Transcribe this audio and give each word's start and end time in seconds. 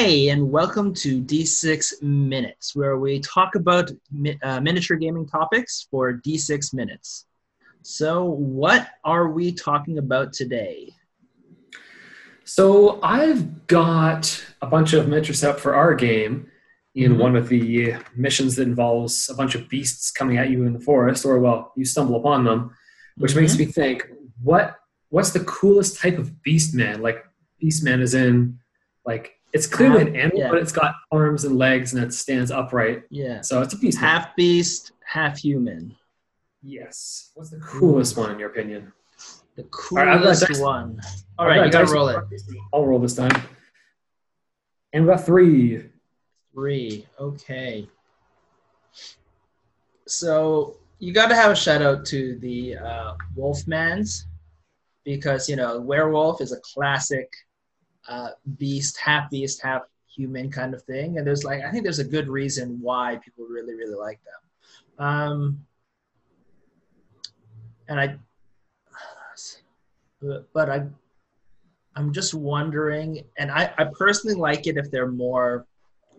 Hey, 0.00 0.28
and 0.28 0.52
welcome 0.52 0.94
to 0.94 1.20
D6 1.20 2.02
Minutes, 2.02 2.76
where 2.76 2.98
we 2.98 3.18
talk 3.18 3.56
about 3.56 3.90
mi- 4.12 4.38
uh, 4.44 4.60
miniature 4.60 4.96
gaming 4.96 5.26
topics 5.26 5.88
for 5.90 6.12
D6 6.12 6.72
Minutes. 6.72 7.26
So, 7.82 8.22
what 8.22 8.90
are 9.02 9.26
we 9.26 9.50
talking 9.50 9.98
about 9.98 10.32
today? 10.32 10.92
So 12.44 13.00
I've 13.02 13.66
got 13.66 14.40
a 14.62 14.68
bunch 14.68 14.92
of 14.92 15.08
miniature 15.08 15.34
set 15.34 15.58
for 15.58 15.74
our 15.74 15.96
game 15.96 16.46
in 16.94 17.14
Mhm. 17.14 17.18
one 17.18 17.34
of 17.34 17.48
the 17.48 17.96
missions 18.14 18.54
that 18.54 18.68
involves 18.68 19.28
a 19.28 19.34
bunch 19.34 19.56
of 19.56 19.68
beasts 19.68 20.12
coming 20.12 20.36
at 20.36 20.48
you 20.48 20.62
in 20.62 20.74
the 20.74 20.80
forest, 20.80 21.24
or 21.24 21.40
well, 21.40 21.72
you 21.76 21.84
stumble 21.84 22.14
upon 22.14 22.44
them, 22.44 22.70
which 23.16 23.34
makes 23.34 23.54
Mm-hmm. 23.54 23.66
me 23.66 23.72
think, 23.72 24.08
what 24.40 24.78
what's 25.08 25.32
the 25.32 25.40
coolest 25.40 25.98
type 25.98 26.18
of 26.18 26.40
beast 26.44 26.72
man? 26.72 27.02
Like 27.02 27.24
beast 27.58 27.82
man 27.82 28.00
is 28.00 28.14
in 28.14 28.60
like 29.04 29.32
it's 29.52 29.66
clearly 29.66 30.02
Um, 30.02 30.08
an 30.08 30.16
animal, 30.16 30.38
yeah. 30.38 30.48
but 30.50 30.58
it's 30.58 30.72
got 30.72 30.94
arms 31.10 31.44
and 31.44 31.56
legs 31.56 31.94
and 31.94 32.02
it 32.04 32.12
stands 32.12 32.50
upright. 32.50 33.04
Yeah. 33.10 33.40
So 33.40 33.62
it's 33.62 33.74
a 33.74 33.78
beast. 33.78 33.98
Half 33.98 34.36
beast, 34.36 34.92
half 35.04 35.38
human. 35.38 35.96
Yes. 36.62 37.30
What's 37.34 37.50
the 37.50 37.58
coolest 37.60 38.16
one 38.16 38.30
in 38.30 38.38
your 38.38 38.50
opinion? 38.50 38.92
The 39.56 39.62
right, 39.92 40.20
coolest 40.20 40.46
dice. 40.46 40.60
one. 40.60 41.00
All 41.38 41.46
right, 41.46 41.64
you 41.64 41.70
gotta 41.72 41.84
dice 41.86 41.92
roll 41.94 42.08
it. 42.08 42.12
front 42.12 42.26
of 42.26 42.30
me, 42.32 42.38
so 42.38 42.54
I'll 42.72 42.86
roll 42.86 42.98
this 42.98 43.16
time. 43.16 43.30
And 44.92 45.04
we 45.04 45.10
got 45.12 45.24
three. 45.24 45.84
Three. 46.54 47.06
Okay. 47.18 47.88
So 50.06 50.76
you 50.98 51.12
got 51.12 51.28
to 51.28 51.34
have 51.34 51.50
a 51.52 51.56
shout 51.56 51.82
out 51.82 52.04
to 52.06 52.38
the 52.38 52.76
uh, 52.76 53.14
Wolfmans 53.36 54.24
because 55.04 55.48
you 55.48 55.56
know 55.56 55.80
werewolf 55.80 56.40
is 56.40 56.52
a 56.52 56.60
classic 56.60 57.30
uh, 58.08 58.30
beast, 58.56 58.98
half 58.98 59.30
beast, 59.30 59.62
half 59.62 59.82
human 60.06 60.50
kind 60.50 60.74
of 60.74 60.82
thing, 60.82 61.18
and 61.18 61.26
there's 61.26 61.44
like 61.44 61.62
I 61.62 61.70
think 61.70 61.84
there's 61.84 61.98
a 61.98 62.04
good 62.04 62.28
reason 62.28 62.78
why 62.80 63.18
people 63.24 63.46
really 63.46 63.74
really 63.74 63.94
like 63.94 64.20
them. 64.24 65.06
Um, 65.06 65.66
and 67.88 68.00
I, 68.00 68.16
but 70.52 70.68
I, 70.68 70.86
I'm 71.96 72.12
just 72.12 72.34
wondering, 72.34 73.22
and 73.38 73.50
I, 73.50 73.72
I 73.78 73.84
personally 73.96 74.36
like 74.36 74.66
it 74.66 74.76
if 74.76 74.90
they're 74.90 75.10
more 75.10 75.66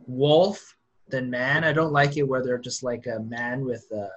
wolf 0.08 0.76
than 1.10 1.30
man. 1.30 1.64
I 1.64 1.74
don't 1.74 1.92
like 1.92 2.18
it 2.18 2.24
where 2.24 2.44
they're 2.44 2.58
just 2.58 2.84
like 2.84 3.06
a 3.08 3.20
man 3.20 3.66
with, 3.66 3.86
uh, 3.96 4.08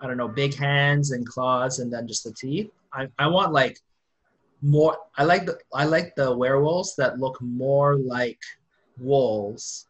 I 0.00 0.06
don't 0.06 0.16
know, 0.16 0.28
big 0.28 0.54
hands 0.54 1.10
and 1.12 1.26
claws 1.26 1.78
and 1.78 1.92
then 1.92 2.06
just 2.06 2.24
the 2.24 2.32
teeth. 2.32 2.70
I, 2.92 3.08
I 3.18 3.26
want 3.26 3.52
like 3.52 3.78
more. 4.66 4.96
I 5.16 5.24
like 5.24 5.46
the 5.46 5.56
I 5.72 5.84
like 5.84 6.14
the 6.16 6.36
werewolves 6.36 6.96
that 6.96 7.18
look 7.18 7.36
more 7.40 7.96
like 7.96 8.40
wolves 8.98 9.86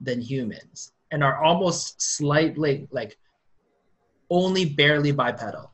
than 0.00 0.20
humans 0.20 0.92
and 1.10 1.24
are 1.24 1.42
almost 1.42 2.00
slightly 2.00 2.86
like 2.90 3.16
only 4.30 4.64
barely 4.66 5.12
bipedal. 5.12 5.72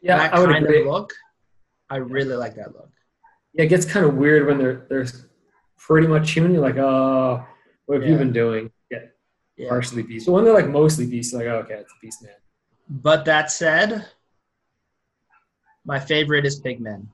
Yeah, 0.00 0.16
that 0.18 0.34
I 0.34 0.40
would 0.40 0.50
kind 0.50 0.64
agree. 0.64 0.80
of 0.80 0.86
look. 0.86 1.12
I 1.90 1.96
really 1.96 2.34
like 2.34 2.54
that 2.56 2.72
look. 2.72 2.90
Yeah, 3.54 3.64
it 3.64 3.68
gets 3.68 3.84
kind 3.84 4.06
of 4.06 4.14
weird 4.14 4.46
when 4.46 4.56
they're 4.58 4.86
they're 4.88 5.06
pretty 5.76 6.06
much 6.06 6.30
human. 6.30 6.52
You're 6.54 6.62
like, 6.62 6.78
oh, 6.78 7.44
what 7.86 8.00
have 8.00 8.08
you 8.08 8.16
been 8.16 8.32
doing? 8.32 8.70
Yeah, 8.90 8.98
Yeah. 9.56 9.68
partially 9.68 10.02
beast. 10.02 10.26
But 10.26 10.32
when 10.32 10.44
they're 10.44 10.54
like 10.54 10.68
mostly 10.68 11.06
beast, 11.06 11.34
like, 11.34 11.46
oh, 11.46 11.58
okay, 11.64 11.74
it's 11.74 11.92
a 11.92 12.00
beast 12.00 12.22
man. 12.22 12.32
But 12.88 13.24
that 13.26 13.50
said, 13.50 14.06
my 15.84 15.98
favorite 16.00 16.46
is 16.46 16.60
Pigmen. 16.60 17.08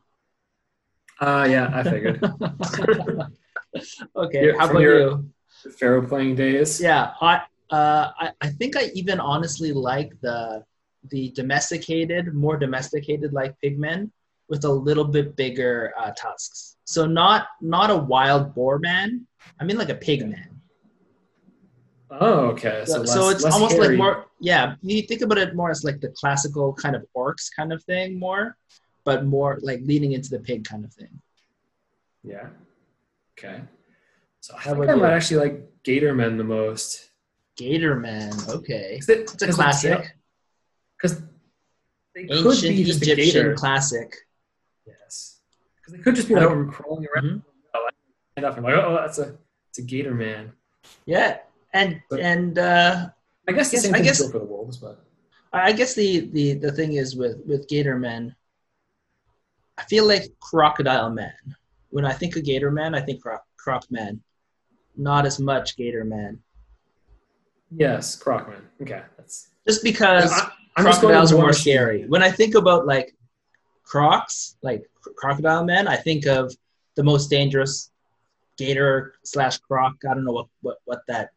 Uh 1.20 1.46
yeah, 1.48 1.70
I 1.72 1.82
figured. 1.82 2.20
okay, 4.16 4.42
Your- 4.44 4.58
how 4.58 4.70
about 4.70 4.80
your- 4.82 5.00
you? 5.00 5.30
Pharaoh 5.78 6.06
playing 6.06 6.36
days. 6.36 6.80
Yeah, 6.80 7.12
I, 7.20 7.42
uh, 7.70 8.10
I 8.20 8.30
I 8.40 8.48
think 8.50 8.76
I 8.76 8.84
even 8.94 9.18
honestly 9.18 9.72
like 9.72 10.12
the 10.20 10.62
the 11.10 11.30
domesticated, 11.32 12.34
more 12.34 12.56
domesticated 12.56 13.32
like 13.32 13.54
pigmen 13.64 14.10
with 14.48 14.64
a 14.64 14.70
little 14.70 15.04
bit 15.04 15.34
bigger 15.34 15.92
uh, 15.98 16.12
tusks. 16.16 16.76
So 16.84 17.06
not 17.06 17.48
not 17.60 17.90
a 17.90 17.96
wild 17.96 18.54
boar 18.54 18.78
man. 18.78 19.26
I 19.58 19.64
mean 19.64 19.76
like 19.78 19.88
a 19.88 19.94
pig 19.96 20.28
man. 20.28 20.60
Oh, 22.10 22.46
okay. 22.54 22.84
So, 22.86 23.04
So, 23.04 23.14
so 23.14 23.28
it's 23.30 23.42
less 23.42 23.54
almost 23.54 23.74
hairy. 23.74 23.88
like 23.88 23.98
more 23.98 24.26
yeah. 24.38 24.74
You 24.82 25.02
think 25.02 25.22
about 25.22 25.38
it 25.38 25.56
more 25.56 25.70
as 25.70 25.82
like 25.82 26.00
the 26.00 26.10
classical 26.10 26.74
kind 26.74 26.94
of 26.94 27.04
orcs 27.16 27.46
kind 27.56 27.72
of 27.72 27.82
thing 27.84 28.18
more, 28.18 28.56
but 29.06 29.24
more 29.24 29.58
like 29.62 29.80
leaning 29.84 30.12
into 30.12 30.28
the 30.28 30.40
pig 30.40 30.64
kind 30.64 30.84
of 30.84 30.92
thing. 30.92 31.22
Yeah. 32.24 32.48
Okay. 33.38 33.62
So 34.40 34.54
I 34.54 34.60
How 34.60 34.72
think 34.72 34.84
about 34.84 34.98
I 34.98 35.00
might 35.00 35.12
actually 35.14 35.40
like 35.48 35.56
Gator 35.84 36.12
Men 36.14 36.36
the 36.36 36.44
most. 36.44 37.10
Gator 37.56 37.94
man, 37.96 38.34
okay, 38.50 38.96
It's 38.98 39.08
it's 39.08 39.40
a 39.42 39.48
classic, 39.50 40.14
Because 40.98 41.22
they 42.14 42.26
could 42.26 42.60
be 42.60 42.84
just 42.84 43.00
a 43.00 43.12
Egyptian 43.12 43.16
gator. 43.46 43.54
classic. 43.54 44.14
Yes. 44.86 45.40
Because 45.76 45.92
they 45.94 45.98
could 46.00 46.16
just 46.16 46.28
be 46.28 46.34
like 46.34 46.48
crawling 46.70 47.06
around. 47.06 47.24
Mhm. 47.24 47.42
Oh, 47.74 47.86
I 47.88 47.90
stand 48.32 48.44
up 48.44 48.56
and 48.58 48.66
like, 48.66 48.74
oh, 48.74 48.94
that's 49.00 49.18
a 49.18 49.38
it's 49.70 49.78
a 49.78 49.82
Gator 49.82 50.12
Man. 50.12 50.52
Yeah, 51.06 51.38
and 51.72 52.02
But- 52.10 52.20
and 52.20 52.58
uh, 52.58 53.08
I 53.48 53.52
guess 53.52 53.70
the 53.70 53.78
same 53.78 53.94
I 53.94 53.98
thing 53.98 54.04
guess- 54.04 54.30
for 54.30 54.38
the 54.38 54.44
wolves, 54.44 54.76
but 54.76 55.02
I 55.50 55.72
guess 55.72 55.94
the, 55.94 56.28
the 56.36 56.54
the 56.64 56.72
thing 56.72 56.92
is 56.94 57.16
with 57.16 57.38
with 57.46 57.68
Gator 57.68 57.98
Men, 57.98 58.36
I 59.78 59.84
feel 59.84 60.06
like 60.06 60.24
Crocodile 60.40 61.10
Man. 61.10 61.32
When 61.90 62.04
I 62.04 62.12
think 62.12 62.36
of 62.36 62.44
Gator 62.44 62.70
Man, 62.70 62.94
I 62.94 63.00
think 63.00 63.22
Croc 63.22 63.44
Croc 63.56 63.84
Man, 63.90 64.20
not 64.96 65.26
as 65.26 65.38
much 65.38 65.76
Gator 65.76 66.04
Man, 66.04 66.38
yes, 67.74 68.16
Croc 68.16 68.48
Man. 68.48 68.62
Okay, 68.82 69.02
that's. 69.16 69.48
just 69.66 69.82
because 69.82 70.32
I- 70.32 70.50
I'm 70.78 70.84
just 70.84 71.00
going 71.00 71.12
crocodiles 71.12 71.32
are 71.32 71.36
more 71.38 71.52
scary. 71.54 72.06
When 72.06 72.22
I 72.22 72.30
think 72.30 72.54
about 72.54 72.86
like 72.86 73.16
crocs, 73.84 74.56
like 74.62 74.84
cr- 75.00 75.10
Crocodile 75.16 75.64
Man, 75.64 75.88
I 75.88 75.96
think 75.96 76.26
of 76.26 76.54
the 76.96 77.02
most 77.02 77.28
dangerous 77.30 77.90
Gator 78.58 79.14
slash 79.24 79.56
Croc. 79.58 79.94
I 80.08 80.12
don't 80.14 80.24
know 80.24 80.32
what 80.32 80.46
what 80.60 80.78
what 80.84 81.00
that 81.08 81.30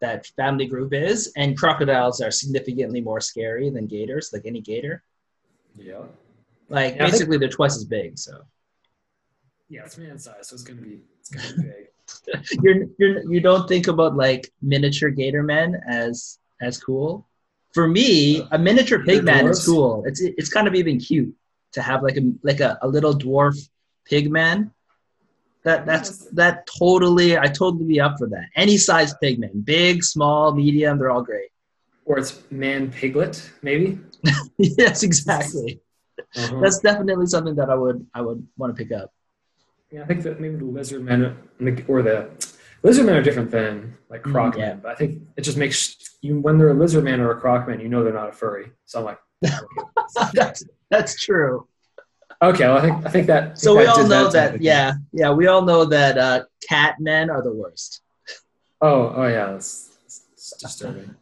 that 0.00 0.26
family 0.36 0.66
group 0.66 0.92
is, 0.92 1.32
and 1.36 1.56
crocodiles 1.56 2.20
are 2.20 2.30
significantly 2.30 3.00
more 3.00 3.20
scary 3.22 3.70
than 3.70 3.86
gators, 3.86 4.30
like 4.34 4.42
any 4.44 4.60
gator. 4.60 5.02
Yeah. 5.78 6.02
Like 6.68 6.96
Yeah, 6.96 7.02
I 7.02 7.04
think- 7.06 7.12
basically, 7.12 7.38
they're 7.38 7.48
twice 7.48 7.76
as 7.76 7.84
big. 7.84 8.18
So 8.18 8.42
Yeah, 9.68 9.84
it's 9.84 9.98
man 9.98 10.18
size, 10.18 10.48
so 10.48 10.54
it's 10.54 10.62
gonna 10.62 10.80
be 10.80 11.02
it's 11.20 11.30
gonna 11.30 11.56
be 11.56 11.62
big. 11.62 11.86
you're 12.62 12.84
you're 12.98 13.32
you 13.32 13.40
don't 13.40 13.66
think 13.68 13.86
about 13.88 14.14
like 14.16 14.50
miniature 14.60 15.10
gator 15.10 15.42
men 15.42 15.80
as 15.88 16.38
as 16.60 16.78
cool. 16.78 17.26
For 17.72 17.88
me, 17.88 18.46
a 18.52 18.58
miniature 18.58 19.02
pig 19.04 19.24
man 19.24 19.46
is 19.48 19.64
cool. 19.64 20.04
It's 20.06 20.20
it's 20.20 20.48
kind 20.48 20.68
of 20.68 20.74
even 20.74 20.98
cute 21.00 21.34
to 21.72 21.82
have 21.82 22.02
like 22.02 22.16
a 22.16 22.22
like 22.42 22.60
a, 22.60 22.78
a 22.82 22.88
little 22.88 23.14
dwarf 23.14 23.56
pig 24.04 24.30
man. 24.30 24.70
That 25.64 25.86
that's 25.86 26.26
that 26.32 26.66
totally 26.66 27.38
I 27.38 27.46
totally 27.46 27.86
be 27.86 28.00
up 28.00 28.16
for 28.18 28.28
that. 28.28 28.46
Any 28.54 28.76
size 28.76 29.14
pig 29.20 29.38
man, 29.40 29.62
big, 29.62 30.04
small, 30.04 30.52
medium, 30.54 30.98
they're 30.98 31.10
all 31.10 31.22
great. 31.22 31.48
or 32.04 32.18
it's 32.18 32.42
man 32.50 32.92
piglet, 32.92 33.50
maybe. 33.62 33.98
yes, 34.58 35.02
exactly. 35.02 35.80
Uh-huh. 36.36 36.60
That's 36.60 36.78
definitely 36.80 37.26
something 37.26 37.54
that 37.56 37.70
I 37.70 37.74
would 37.74 38.06
I 38.14 38.20
would 38.20 38.46
want 38.56 38.76
to 38.76 38.84
pick 38.84 38.92
up. 38.92 39.12
Yeah, 39.90 40.02
I 40.02 40.06
think 40.06 40.22
that 40.22 40.40
maybe 40.40 40.56
the 40.56 40.64
lizard 40.64 41.02
men 41.02 41.36
or 41.86 42.02
the 42.02 42.28
lizard 42.82 43.06
men 43.06 43.16
are 43.16 43.22
different 43.22 43.50
than 43.50 43.96
like 44.10 44.22
Mm, 44.22 44.32
croc 44.32 44.56
yeah. 44.56 44.68
men, 44.68 44.80
but 44.82 44.90
I 44.92 44.94
think 44.96 45.22
it 45.36 45.42
just 45.42 45.56
makes 45.56 45.96
you 46.20 46.40
when 46.40 46.58
they're 46.58 46.70
a 46.70 46.74
lizard 46.74 47.04
man 47.04 47.20
or 47.20 47.30
a 47.30 47.40
croc 47.40 47.68
man, 47.68 47.78
you 47.80 47.88
know 47.88 48.02
they're 48.02 48.12
not 48.12 48.28
a 48.28 48.32
furry. 48.32 48.70
So 48.86 48.98
I'm 48.98 49.04
like, 49.04 49.18
that's 50.34 50.64
that's 50.90 51.20
true. 51.22 51.68
okay, 52.42 52.64
well 52.66 52.78
I 52.78 52.80
think 52.82 53.06
I 53.06 53.10
think 53.10 53.26
that. 53.28 53.42
I 53.42 53.46
think 53.46 53.58
So 53.58 53.76
we 53.76 53.84
that 53.84 53.96
all 53.96 54.08
know 54.08 54.26
to 54.26 54.32
that, 54.32 54.60
yeah, 54.60 54.94
yeah, 55.12 55.30
we 55.30 55.46
all 55.46 55.62
know 55.62 55.84
that 55.84 56.18
uh, 56.18 56.44
cat 56.68 56.96
men 56.98 57.30
are 57.30 57.42
the 57.42 57.52
worst. 57.52 58.00
Oh, 58.80 59.12
oh 59.16 59.26
yeah, 59.28 59.52
that's, 59.52 59.96
that's 60.04 60.56
disturbing. 60.58 61.14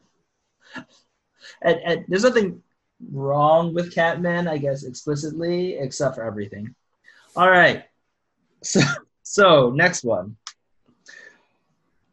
And, 1.62 1.78
and 1.84 2.04
there's 2.08 2.24
nothing 2.24 2.62
wrong 3.10 3.74
with 3.74 3.94
cat 3.94 4.20
men, 4.20 4.46
I 4.46 4.58
guess, 4.58 4.84
explicitly, 4.84 5.74
except 5.78 6.16
for 6.16 6.24
everything. 6.24 6.74
All 7.36 7.50
right. 7.50 7.84
So, 8.62 8.80
so 9.22 9.70
next 9.70 10.04
one. 10.04 10.36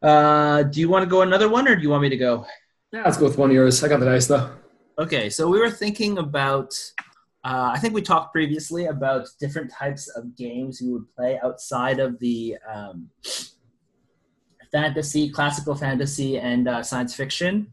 Uh, 0.02 0.64
do 0.64 0.80
you 0.80 0.90
want 0.90 1.04
to 1.04 1.10
go 1.10 1.22
another 1.22 1.50
one, 1.50 1.68
or 1.68 1.76
do 1.76 1.82
you 1.82 1.90
want 1.90 2.02
me 2.02 2.10
to 2.10 2.18
go? 2.18 2.46
Yeah, 2.92 3.04
let's 3.04 3.18
go 3.18 3.26
with 3.26 3.38
one 3.38 3.50
of 3.50 3.54
yours. 3.54 3.84
I 3.84 3.88
got 3.88 4.00
the 4.00 4.06
dice 4.06 4.28
though. 4.28 4.50
Okay, 4.98 5.30
so 5.30 5.48
we 5.48 5.60
were 5.60 5.70
thinking 5.70 6.18
about. 6.18 6.74
Uh, 7.44 7.72
I 7.74 7.80
think 7.80 7.94
we 7.94 8.02
talked 8.02 8.34
previously 8.34 8.88
about 8.88 9.28
different 9.40 9.72
types 9.72 10.10
of 10.10 10.36
games 10.36 10.82
you 10.82 10.92
would 10.94 11.16
play 11.16 11.40
outside 11.42 12.00
of 12.00 12.20
the 12.20 12.58
um, 12.70 13.10
fantasy, 14.72 15.30
classical 15.30 15.76
fantasy, 15.76 16.38
and 16.38 16.68
uh, 16.68 16.84
science 16.84 17.16
fiction. 17.16 17.72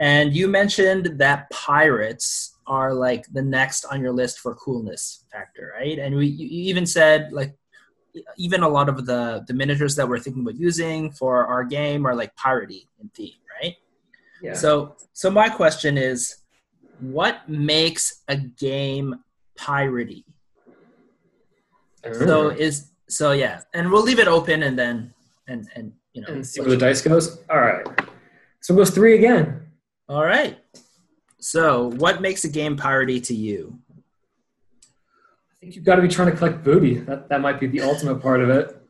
And 0.00 0.34
you 0.34 0.48
mentioned 0.48 1.18
that 1.18 1.48
pirates 1.50 2.53
are 2.66 2.94
like 2.94 3.26
the 3.32 3.42
next 3.42 3.84
on 3.86 4.00
your 4.00 4.12
list 4.12 4.38
for 4.38 4.54
coolness 4.54 5.24
factor, 5.30 5.72
right? 5.78 5.98
And 5.98 6.14
we 6.14 6.26
you 6.26 6.46
you 6.46 6.70
even 6.70 6.86
said 6.86 7.32
like 7.32 7.54
even 8.36 8.62
a 8.62 8.68
lot 8.68 8.88
of 8.88 9.06
the 9.06 9.44
the 9.46 9.54
miniatures 9.54 9.96
that 9.96 10.08
we're 10.08 10.18
thinking 10.18 10.42
about 10.42 10.56
using 10.56 11.10
for 11.10 11.46
our 11.46 11.64
game 11.64 12.06
are 12.06 12.14
like 12.14 12.34
piratey 12.36 12.86
in 13.00 13.08
theme, 13.10 13.32
right? 13.62 13.74
Yeah. 14.42 14.54
So 14.54 14.96
so 15.12 15.30
my 15.30 15.48
question 15.48 15.98
is, 15.98 16.36
what 17.00 17.48
makes 17.48 18.22
a 18.28 18.36
game 18.36 19.16
piratey? 19.58 20.24
So 22.12 22.48
is 22.50 22.90
so 23.08 23.32
yeah, 23.32 23.62
and 23.72 23.90
we'll 23.90 24.02
leave 24.02 24.18
it 24.18 24.28
open 24.28 24.62
and 24.62 24.78
then 24.78 25.14
and 25.48 25.66
and 25.74 25.92
you 26.12 26.22
know 26.22 26.28
and 26.28 26.46
see 26.46 26.60
where 26.60 26.70
the 26.70 26.76
dice 26.76 27.00
goes. 27.00 27.38
All 27.50 27.60
right. 27.60 27.86
So 28.60 28.74
it 28.74 28.76
goes 28.76 28.90
three 28.90 29.14
again. 29.16 29.62
All 30.08 30.24
right. 30.24 30.58
So 31.44 31.90
what 31.90 32.22
makes 32.22 32.44
a 32.44 32.48
game 32.48 32.74
piratey 32.74 33.22
to 33.26 33.34
you? 33.34 33.78
I 35.52 35.56
think 35.60 35.76
you've 35.76 35.84
got 35.84 35.96
to 35.96 36.02
be 36.02 36.08
trying 36.08 36.30
to 36.30 36.36
collect 36.36 36.64
booty. 36.64 37.00
That 37.00 37.28
that 37.28 37.42
might 37.42 37.60
be 37.60 37.66
the 37.66 37.82
ultimate 37.82 38.22
part 38.22 38.40
of 38.40 38.48
it. 38.48 38.80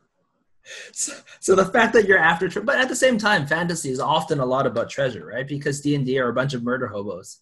So, 0.93 1.13
so 1.41 1.55
the 1.57 1.65
fact 1.65 1.93
that 1.95 2.07
you're 2.07 2.17
after, 2.17 2.49
tre- 2.49 2.63
but 2.63 2.79
at 2.79 2.89
the 2.89 2.95
same 2.95 3.19
time, 3.19 3.47
fantasy 3.47 3.91
is 3.91 3.99
often 3.99 4.39
a 4.39 4.47
lot 4.47 4.69
about 4.69 4.89
treasure, 4.89 5.27
right? 5.27 5.47
Because 5.47 5.81
D 5.81 5.97
and 5.97 6.07
D 6.07 6.17
are 6.21 6.29
a 6.29 6.33
bunch 6.33 6.55
of 6.55 6.63
murder 6.63 6.87
hobos. 6.87 7.41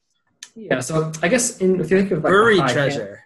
Yeah. 0.55 0.81
So 0.81 1.13
I 1.23 1.29
guess 1.29 1.59
in, 1.59 1.79
if 1.79 1.91
you 1.91 1.99
think 1.99 2.11
of 2.11 2.25
like 2.25 2.33
Buried 2.33 2.67
treasure. 2.69 3.21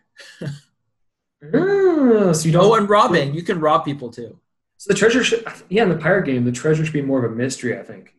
Oh, 1.55 2.33
so 2.33 2.47
you 2.47 2.53
don't. 2.53 2.65
Oh, 2.65 2.75
and 2.75 2.89
robbing. 2.89 3.33
You 3.33 3.43
can 3.43 3.61
rob 3.61 3.85
people 3.85 4.11
too. 4.11 4.37
So 4.77 4.93
the 4.93 4.99
treasure 4.99 5.23
should, 5.23 5.47
yeah, 5.69 5.85
in 5.85 5.89
the 5.89 5.97
pirate 5.97 6.27
game, 6.27 6.45
the 6.45 6.53
treasure 6.53 6.85
should 6.85 6.93
be 6.93 7.01
more 7.01 7.25
of 7.25 7.33
a 7.33 7.35
mystery, 7.35 7.79
I 7.79 7.83
think, 7.85 8.15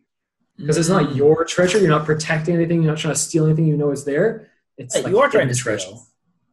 because 0.58 0.76
it's 0.76 0.88
Mm. 0.88 1.02
not 1.02 1.14
your 1.16 1.44
treasure. 1.44 1.78
You're 1.78 1.88
not 1.88 2.04
protecting 2.04 2.54
anything. 2.54 2.82
You're 2.82 2.92
not 2.92 2.98
trying 2.98 3.14
to 3.14 3.20
steal 3.20 3.46
anything. 3.46 3.66
You 3.66 3.76
know 3.76 3.90
it's 3.90 4.04
there. 4.04 4.48
It's 4.76 4.94
Hey, 4.94 5.02
like 5.02 5.12
you 5.12 5.30
trying 5.30 5.48
to 5.48 5.54
treasure. 5.54 5.80
steal. 5.86 6.06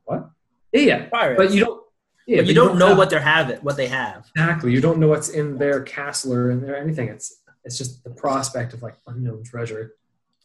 What? 0.05 0.29
Yeah, 0.71 0.81
yeah, 0.81 1.09
Pirates. 1.09 1.37
but 1.37 1.51
you 1.53 1.65
don't. 1.65 1.81
Yeah, 2.27 2.37
But 2.37 2.41
but 2.43 2.47
you 2.49 2.53
don't 2.55 2.77
know 2.79 2.87
have- 2.89 2.97
what 2.97 3.09
they 3.11 3.19
have. 3.19 3.49
It 3.51 3.63
what 3.63 3.77
they 3.77 3.87
have. 3.87 4.25
exactly. 4.35 4.71
You 4.71 4.81
don't 4.81 4.97
know 4.99 5.07
what's 5.07 5.29
in 5.29 5.57
their 5.57 5.81
castle 5.81 6.33
or 6.33 6.49
in 6.51 6.61
their 6.61 6.75
anything. 6.77 7.09
It's 7.09 7.41
it's 7.63 7.77
just 7.77 8.03
the 8.03 8.09
prospect 8.11 8.73
of 8.73 8.81
like 8.83 8.95
unknown 9.07 9.43
treasure. 9.43 9.93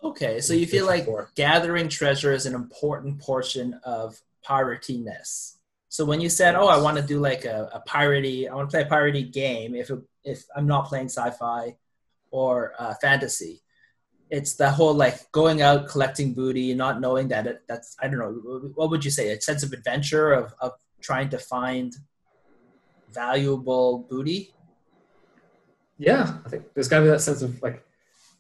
Okay, 0.03 0.41
so 0.41 0.55
you 0.55 0.67
feel 0.67 0.87
like 0.87 1.05
For. 1.05 1.31
gathering 1.35 1.89
treasure 1.91 2.33
is 2.33 2.47
an 2.47 2.55
important 2.55 3.19
portion 3.21 3.79
of 3.85 4.21
piratiness. 4.47 5.57
So 5.89 6.05
when 6.05 6.21
you 6.21 6.29
said, 6.31 6.55
"Oh, 6.55 6.69
I 6.69 6.79
want 6.81 6.97
to 6.99 7.03
do 7.03 7.19
like 7.19 7.45
a, 7.45 7.69
a 7.75 7.83
piratey, 7.89 8.49
I 8.49 8.55
want 8.55 8.71
to 8.71 8.75
play 8.77 8.83
a 8.87 8.91
piratey 8.91 9.31
game," 9.33 9.75
if 9.75 9.91
it, 9.91 9.99
if 10.25 10.45
I'm 10.55 10.67
not 10.67 10.87
playing 10.87 11.07
sci-fi 11.09 11.77
or 12.31 12.75
uh, 12.79 12.95
fantasy, 13.01 13.63
it's 14.31 14.55
the 14.55 14.71
whole 14.71 14.95
like 14.95 15.31
going 15.33 15.61
out 15.61 15.89
collecting 15.89 16.33
booty, 16.35 16.73
not 16.75 17.01
knowing 17.01 17.29
that 17.29 17.47
it, 17.47 17.63
that's 17.69 17.97
I 18.01 18.09
don't 18.09 18.19
know 18.19 18.71
what 18.75 18.91
would 18.91 19.05
you 19.05 19.11
say 19.11 19.31
a 19.31 19.41
sense 19.41 19.63
of 19.63 19.73
adventure 19.73 20.33
of 20.33 20.55
of 20.61 20.73
trying 21.01 21.29
to 21.31 21.39
find 21.39 21.93
valuable 23.13 24.07
booty. 24.09 24.55
Yeah, 25.99 26.39
I 26.47 26.49
think 26.49 26.73
there's 26.75 26.89
got 26.89 26.99
to 26.99 27.05
be 27.05 27.11
that 27.11 27.21
sense 27.21 27.43
of 27.43 27.61
like 27.63 27.85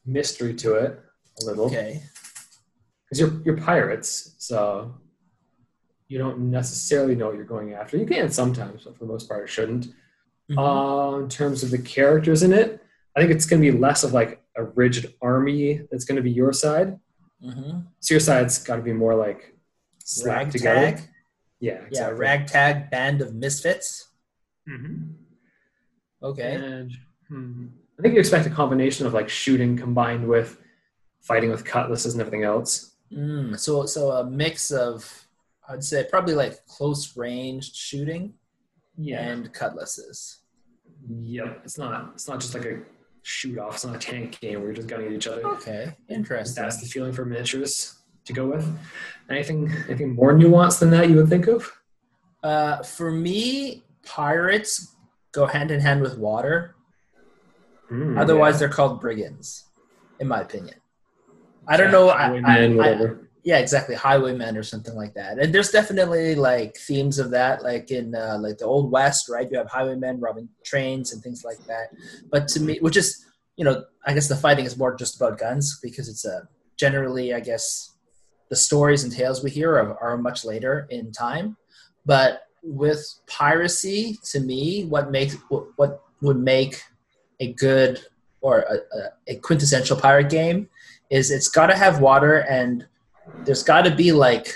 mystery 0.07 0.55
to 0.55 0.75
it 0.75 1.01
a 1.43 1.45
little. 1.45 1.67
Okay, 1.67 2.03
because 3.05 3.21
you're 3.21 3.43
you're 3.43 3.57
pirates, 3.57 4.35
so 4.39 4.95
you 6.09 6.19
don't 6.19 6.51
necessarily 6.51 7.15
know 7.15 7.27
what 7.27 7.37
you're 7.37 7.45
going 7.45 7.75
after. 7.75 7.97
You 7.97 8.07
can 8.07 8.31
sometimes, 8.31 8.85
but 8.85 8.97
for 8.97 9.05
the 9.05 9.13
most 9.13 9.29
part, 9.29 9.45
it 9.45 9.49
shouldn't. 9.49 9.89
Mhm. 10.51 10.59
Uh, 10.59 11.23
in 11.23 11.29
terms 11.29 11.63
of 11.63 11.71
the 11.71 11.79
characters 11.79 12.43
in 12.43 12.53
it, 12.53 12.80
I 13.17 13.21
think 13.21 13.33
it's 13.33 13.47
going 13.47 13.63
to 13.63 13.71
be 13.73 13.77
less 13.77 14.05
of 14.05 14.13
like 14.13 14.43
a 14.57 14.65
rigid 14.65 15.15
army 15.21 15.83
that's 15.91 16.05
going 16.05 16.17
to 16.17 16.23
be 16.23 16.31
your 16.31 16.53
side. 16.53 16.99
Mhm. 17.43 17.87
So 18.01 18.15
your 18.15 18.21
side's 18.21 18.59
got 18.63 18.77
to 18.77 18.83
be 18.83 18.93
more 18.93 19.15
like 19.15 19.55
slapped 20.05 20.53
together. 20.53 20.81
ragtag. 20.81 21.09
Yeah, 21.61 21.73
Yeah, 21.73 21.87
exactly. 21.87 22.19
ragtag 22.21 22.91
band 22.91 23.21
of 23.23 23.35
misfits. 23.35 24.09
Mhm. 24.69 25.15
Okay. 26.23 26.55
And 26.55 26.93
hmm, 27.29 27.67
I 27.99 28.03
think 28.03 28.15
you 28.15 28.21
expect 28.21 28.47
a 28.47 28.51
combination 28.51 29.07
of 29.07 29.15
like 29.15 29.29
shooting 29.29 29.77
combined 29.77 30.27
with 30.27 30.59
fighting 31.21 31.51
with 31.51 31.65
cutlasses 31.65 32.15
and 32.15 32.21
everything 32.21 32.45
else. 32.45 32.95
Mm, 33.13 33.59
so 33.59 33.87
so 33.87 34.11
a 34.13 34.25
mix 34.25 34.71
of 34.71 35.27
I'd 35.69 35.85
say 35.85 36.07
probably 36.09 36.35
like 36.35 36.65
close 36.67 37.17
range 37.17 37.75
shooting 37.75 38.35
and 38.99 39.53
cutlasses. 39.53 40.41
Yep. 41.09 41.63
It's 41.65 41.79
not. 41.79 42.11
It's 42.15 42.29
not 42.29 42.41
just 42.41 42.55
like 42.55 42.65
a 42.67 42.83
shoot 43.23 43.59
off. 43.59 43.75
It's 43.75 43.85
not 43.85 43.97
a 43.97 43.99
tank 43.99 44.41
game 44.41 44.61
where 44.61 44.67
you're 44.67 44.75
just 44.75 44.89
gunning 44.89 45.09
at 45.09 45.13
each 45.13 45.27
other. 45.27 45.47
Okay, 45.47 45.95
interesting. 46.09 46.63
That's 46.63 46.81
the 46.81 46.87
feeling 46.87 47.13
for 47.13 47.25
miniatures 47.25 47.99
to 48.25 48.33
go 48.33 48.47
with. 48.47 48.67
Anything 49.29 49.73
anything 49.89 50.15
more 50.15 50.33
nuanced 50.33 50.81
than 50.81 50.91
that 50.91 51.09
you 51.09 51.17
would 51.17 51.29
think 51.29 51.47
of? 51.47 51.71
Uh, 52.43 52.83
for 52.83 53.11
me, 53.11 53.85
pirates 54.05 54.95
go 55.33 55.47
hand 55.47 55.71
in 55.71 55.81
hand 55.81 56.01
with 56.01 56.19
water. 56.19 56.75
Mm, 57.91 58.19
Otherwise, 58.19 58.55
yeah. 58.55 58.59
they're 58.61 58.69
called 58.69 59.01
brigands, 59.01 59.65
in 60.19 60.29
my 60.29 60.41
opinion. 60.41 60.77
I 61.67 61.77
don't 61.77 61.93
know. 61.93 62.09
I, 62.09 62.41
I, 62.45 62.65
I-. 62.65 63.11
yeah, 63.43 63.59
exactly. 63.59 63.95
Highwaymen 63.95 64.57
or 64.57 64.63
something 64.63 64.95
like 64.95 65.15
that. 65.15 65.39
And 65.39 65.55
there's 65.55 65.71
definitely 65.71 66.35
like 66.35 66.77
themes 66.77 67.19
of 67.19 67.31
that, 67.31 67.63
like 67.63 67.91
in 67.91 68.15
uh, 68.15 68.39
like 68.41 68.59
the 68.59 68.67
old 68.67 68.91
west, 68.91 69.29
right? 69.29 69.49
You 69.51 69.59
have 69.59 69.71
highwaymen 69.71 70.21
robbing 70.21 70.49
trains 70.65 71.13
and 71.13 71.23
things 71.23 71.45
like 71.45 71.59
that. 71.67 71.89
But 72.31 72.49
to 72.49 72.61
me, 72.61 72.79
which 72.81 72.97
is 72.97 73.25
you 73.57 73.65
know, 73.65 73.85
I 74.07 74.15
guess 74.15 74.27
the 74.27 74.37
fighting 74.37 74.65
is 74.65 74.79
more 74.79 74.97
just 74.97 75.17
about 75.17 75.39
guns 75.39 75.79
because 75.83 76.09
it's 76.09 76.25
a 76.25 76.49
generally, 76.79 77.35
I 77.35 77.41
guess, 77.41 77.93
the 78.49 78.57
stories 78.57 79.05
and 79.05 79.13
tales 79.13 79.45
we 79.45 79.51
hear 79.51 79.75
are, 79.75 79.99
are 80.03 80.17
much 80.17 80.47
later 80.47 80.87
in 80.89 81.13
time. 81.13 81.59
But 82.07 82.45
with 82.63 83.07
piracy, 83.27 84.19
to 84.31 84.41
me, 84.41 84.87
what 84.87 85.11
makes 85.11 85.37
what, 85.77 86.03
would 86.23 86.39
make 86.39 86.83
a 87.39 87.53
good 87.53 88.01
or 88.41 88.61
a, 88.61 89.33
a 89.33 89.37
quintessential 89.37 89.99
pirate 89.99 90.31
game 90.31 90.69
is 91.11 91.31
it's 91.31 91.49
got 91.49 91.67
to 91.67 91.77
have 91.77 92.01
water 92.01 92.39
and 92.39 92.87
there's 93.45 93.63
got 93.63 93.83
to 93.83 93.95
be 93.95 94.13
like 94.13 94.55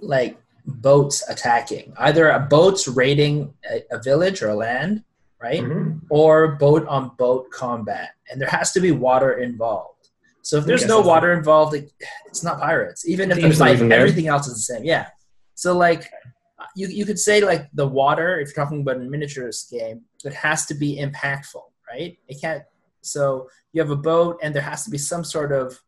like 0.00 0.38
boats 0.66 1.22
attacking 1.28 1.92
either 1.98 2.30
a 2.30 2.40
boats 2.40 2.88
raiding 2.88 3.52
a, 3.70 3.82
a 3.92 4.02
village 4.02 4.42
or 4.42 4.48
a 4.48 4.54
land 4.54 5.02
right? 5.42 5.62
Mhm. 5.62 6.00
or 6.08 6.56
boat 6.56 6.86
on 6.86 7.10
boat 7.18 7.50
combat 7.50 8.10
and 8.30 8.40
there 8.40 8.48
has 8.48 8.72
to 8.72 8.80
be 8.80 8.90
water 8.90 9.34
involved. 9.34 10.08
So 10.42 10.58
if 10.58 10.64
there's 10.64 10.86
no 10.86 11.00
water 11.00 11.32
involved 11.32 11.74
it, 11.74 11.92
it's 12.26 12.42
not 12.42 12.60
pirates 12.60 13.06
even 13.06 13.30
if 13.30 13.40
the 13.40 13.50
fight 13.52 13.80
everything 13.92 14.28
else 14.28 14.46
is 14.46 14.54
the 14.54 14.74
same 14.74 14.84
yeah. 14.84 15.08
So 15.54 15.76
like 15.76 16.08
you, 16.74 16.88
you 16.88 17.04
could 17.04 17.18
say 17.18 17.40
like 17.40 17.68
the 17.74 17.86
water 17.86 18.40
if 18.40 18.48
you're 18.48 18.64
talking 18.64 18.80
about 18.80 18.96
a 18.96 19.00
miniatures 19.00 19.66
game 19.70 20.02
it 20.24 20.34
has 20.34 20.66
to 20.66 20.74
be 20.74 20.98
impactful 20.98 21.62
right? 21.90 22.18
It 22.28 22.40
can't 22.40 22.62
so 23.02 23.48
you 23.72 23.80
have 23.80 23.90
a 23.90 23.96
boat 23.96 24.38
and 24.42 24.54
there 24.54 24.62
has 24.62 24.84
to 24.84 24.90
be 24.90 24.98
some 24.98 25.22
sort 25.22 25.52
of 25.52 25.78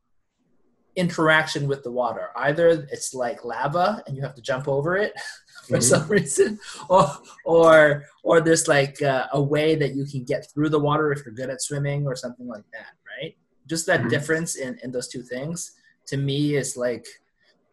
interaction 1.02 1.62
with 1.70 1.80
the 1.86 1.90
water 2.02 2.26
either 2.46 2.66
it's 2.94 3.10
like 3.24 3.44
lava 3.44 4.02
and 4.06 4.12
you 4.16 4.22
have 4.22 4.34
to 4.34 4.42
jump 4.50 4.66
over 4.76 4.90
it 5.04 5.12
for 5.68 5.78
Mhm. 5.78 5.82
some 5.92 6.06
reason 6.16 6.50
or 6.88 7.06
or 7.44 8.04
or 8.28 8.40
there's 8.40 8.66
like 8.76 8.96
uh, 9.02 9.26
a 9.40 9.42
way 9.54 9.68
that 9.82 9.92
you 9.98 10.04
can 10.12 10.22
get 10.32 10.42
through 10.50 10.70
the 10.74 10.82
water 10.88 11.06
if 11.12 11.18
you're 11.24 11.34
good 11.40 11.50
at 11.54 11.60
swimming 11.68 12.00
or 12.06 12.14
something 12.24 12.48
like 12.54 12.64
that 12.76 12.92
right 13.12 13.32
just 13.72 13.84
that 13.86 14.00
Mhm. 14.02 14.10
difference 14.14 14.50
in 14.64 14.72
in 14.82 14.90
those 14.92 15.08
two 15.14 15.22
things 15.34 15.58
to 16.10 16.16
me 16.28 16.40
is 16.62 16.70
like 16.86 17.06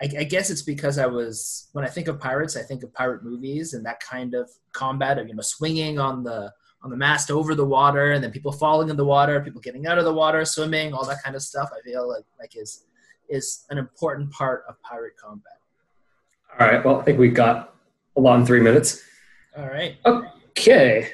I, 0.03 0.05
I 0.24 0.25
guess 0.34 0.50
it's 0.53 0.65
because 0.74 0.96
I 1.05 1.08
was 1.20 1.70
when 1.75 1.86
I 1.88 1.91
think 1.96 2.08
of 2.10 2.20
pirates, 2.20 2.58
I 2.58 2.63
think 2.70 2.84
of 2.84 2.94
pirate 3.01 3.24
movies 3.24 3.74
and 3.75 3.86
that 3.86 4.00
kind 4.01 4.32
of 4.39 4.46
combat 4.82 5.17
of 5.20 5.25
you 5.29 5.36
know 5.36 5.41
swinging 5.55 5.96
on 6.08 6.15
the 6.27 6.39
on 6.84 6.89
the 6.94 6.98
mast 7.08 7.32
over 7.32 7.55
the 7.55 7.70
water 7.79 8.12
and 8.12 8.22
then 8.22 8.29
people 8.38 8.51
falling 8.51 8.89
in 8.89 8.98
the 8.98 9.05
water, 9.15 9.39
people 9.48 9.62
getting 9.67 9.88
out 9.88 9.98
of 9.98 10.03
the 10.10 10.13
water, 10.24 10.44
swimming, 10.44 10.88
all 10.94 11.05
that 11.05 11.24
kind 11.24 11.36
of 11.38 11.41
stuff. 11.51 11.70
I 11.74 11.79
feel 11.88 12.03
like 12.13 12.25
like 12.41 12.53
is 12.63 12.72
is 13.29 13.65
an 13.70 13.77
important 13.77 14.32
part 14.32 14.63
of 14.67 14.82
pirate 14.82 15.13
combat. 15.17 15.60
All 16.60 16.67
right. 16.67 16.84
Well, 16.84 17.00
I 17.00 17.03
think 17.03 17.20
we've 17.20 17.34
got 17.34 17.75
a 18.15 18.22
lot 18.22 18.39
in 18.39 18.46
three 18.46 18.62
minutes. 18.62 19.03
All 19.58 19.67
right. 19.67 19.98
Okay. 20.05 21.12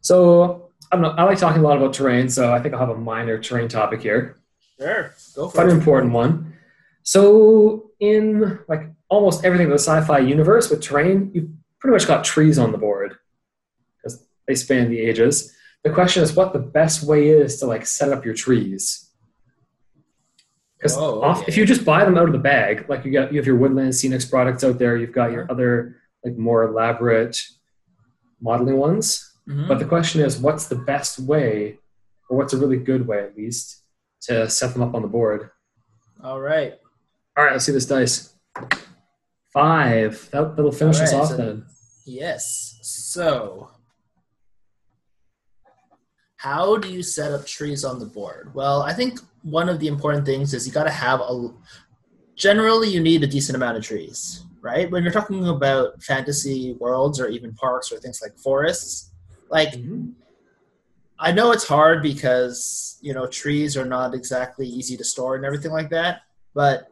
So 0.00 0.70
I 0.90 0.96
don't. 0.96 1.18
I 1.18 1.24
like 1.24 1.38
talking 1.38 1.60
a 1.60 1.64
lot 1.64 1.76
about 1.76 1.92
terrain, 1.92 2.28
so 2.28 2.52
I 2.52 2.60
think 2.60 2.74
I'll 2.74 2.80
have 2.80 2.90
a 2.90 2.98
minor 2.98 3.38
terrain 3.38 3.68
topic 3.68 4.02
here. 4.02 4.36
Sure. 4.78 5.14
Go 5.34 5.48
for 5.48 5.50
it. 5.50 5.54
quite 5.54 5.68
an 5.68 5.76
important 5.76 6.12
one. 6.12 6.54
So 7.02 7.90
in 8.00 8.58
like 8.68 8.90
almost 9.08 9.44
everything 9.44 9.66
in 9.66 9.72
the 9.72 9.78
sci-fi 9.78 10.18
universe 10.18 10.70
with 10.70 10.80
terrain, 10.80 11.30
you've 11.34 11.50
pretty 11.80 11.92
much 11.92 12.06
got 12.06 12.24
trees 12.24 12.58
on 12.58 12.72
the 12.72 12.78
board 12.78 13.16
because 13.96 14.26
they 14.46 14.54
span 14.54 14.90
the 14.90 15.00
ages. 15.00 15.52
The 15.84 15.90
question 15.90 16.22
is 16.22 16.34
what 16.34 16.52
the 16.52 16.58
best 16.58 17.04
way 17.04 17.28
is 17.28 17.60
to 17.60 17.66
like 17.66 17.86
set 17.86 18.12
up 18.12 18.24
your 18.24 18.34
trees. 18.34 19.05
Because 20.94 20.98
Oh, 21.02 21.22
okay. 21.22 21.44
if 21.48 21.56
you 21.56 21.66
just 21.66 21.84
buy 21.84 22.04
them 22.04 22.16
out 22.16 22.26
of 22.26 22.32
the 22.32 22.38
bag, 22.38 22.88
like 22.88 23.04
you 23.04 23.12
got 23.12 23.32
you 23.32 23.38
have 23.38 23.46
your 23.46 23.56
Woodland 23.56 23.90
Scenics 23.92 24.28
products 24.28 24.62
out 24.64 24.78
there, 24.78 24.96
you've 24.96 25.12
got 25.12 25.32
your 25.32 25.42
Uh-huh. 25.44 25.52
other 25.52 25.96
like 26.24 26.36
more 26.36 26.62
elaborate 26.64 27.36
modeling 28.40 28.76
ones. 28.76 29.32
Mhm. 29.48 29.68
But 29.68 29.78
the 29.78 29.84
question 29.84 30.20
is, 30.22 30.38
what's 30.38 30.66
the 30.68 30.76
best 30.76 31.18
way, 31.18 31.78
or 32.28 32.36
what's 32.36 32.52
a 32.52 32.58
really 32.58 32.78
good 32.78 33.06
way 33.06 33.20
at 33.22 33.36
least, 33.36 33.82
to 34.22 34.48
set 34.48 34.72
them 34.72 34.82
up 34.82 34.94
on 34.94 35.02
the 35.02 35.08
board? 35.08 35.50
All 36.22 36.40
right. 36.40 36.74
All 37.36 37.44
right, 37.44 37.52
let's 37.52 37.64
see 37.64 37.72
this 37.72 37.86
dice. 37.86 38.34
Five. 39.52 40.28
That, 40.32 40.56
that'll 40.56 40.72
finish 40.72 40.96
All 40.98 41.02
us 41.04 41.12
off 41.12 41.28
so- 41.28 41.36
then. 41.36 41.66
Yes. 42.04 42.78
So, 42.82 43.70
how 46.36 46.76
do 46.76 46.88
you 46.92 47.02
set 47.02 47.32
up 47.32 47.46
trees 47.46 47.84
on 47.84 47.98
the 47.98 48.06
board? 48.06 48.54
Well, 48.54 48.82
I 48.82 48.92
think 48.92 49.20
one 49.46 49.68
of 49.68 49.78
the 49.78 49.86
important 49.86 50.26
things 50.26 50.52
is 50.52 50.66
you 50.66 50.72
got 50.72 50.84
to 50.84 50.90
have 50.90 51.20
a. 51.20 51.50
Generally, 52.34 52.88
you 52.88 53.00
need 53.00 53.22
a 53.22 53.26
decent 53.26 53.56
amount 53.56 53.78
of 53.78 53.84
trees, 53.84 54.44
right? 54.60 54.90
When 54.90 55.02
you're 55.02 55.12
talking 55.12 55.48
about 55.48 56.02
fantasy 56.02 56.74
worlds 56.80 57.20
or 57.20 57.28
even 57.28 57.54
parks 57.54 57.90
or 57.92 57.98
things 57.98 58.20
like 58.20 58.36
forests, 58.36 59.12
like 59.48 59.74
Mhm. 59.74 60.14
I 61.18 61.32
know 61.32 61.50
it's 61.52 61.66
hard 61.66 62.02
because 62.02 62.98
you 63.00 63.14
know 63.14 63.26
trees 63.26 63.76
are 63.76 63.86
not 63.86 64.14
exactly 64.14 64.66
easy 64.66 64.96
to 64.98 65.04
store 65.04 65.36
and 65.36 65.44
everything 65.46 65.72
like 65.72 65.90
that, 65.90 66.22
but 66.52 66.90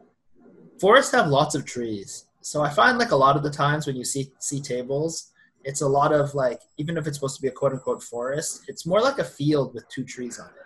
forests 0.79 1.11
have 1.11 1.27
lots 1.27 1.53
of 1.55 1.65
trees. 1.65 2.25
So 2.41 2.61
I 2.61 2.69
find 2.69 2.97
like 2.97 3.11
a 3.11 3.15
lot 3.15 3.35
of 3.35 3.43
the 3.43 3.51
times 3.51 3.85
when 3.85 3.95
you 3.95 4.05
see 4.05 4.31
see 4.39 4.61
tables, 4.61 5.31
it's 5.63 5.81
a 5.81 5.87
lot 5.87 6.11
of 6.13 6.33
like 6.33 6.61
even 6.77 6.97
if 6.97 7.05
it's 7.05 7.17
supposed 7.17 7.35
to 7.35 7.41
be 7.41 7.49
a 7.49 7.51
quote 7.59 7.73
unquote 7.73 8.01
forest, 8.01 8.63
it's 8.67 8.85
more 8.85 9.01
like 9.01 9.19
a 9.19 9.23
field 9.23 9.73
with 9.75 9.87
two 9.89 10.03
trees 10.03 10.39
on 10.39 10.47
it. 10.47 10.64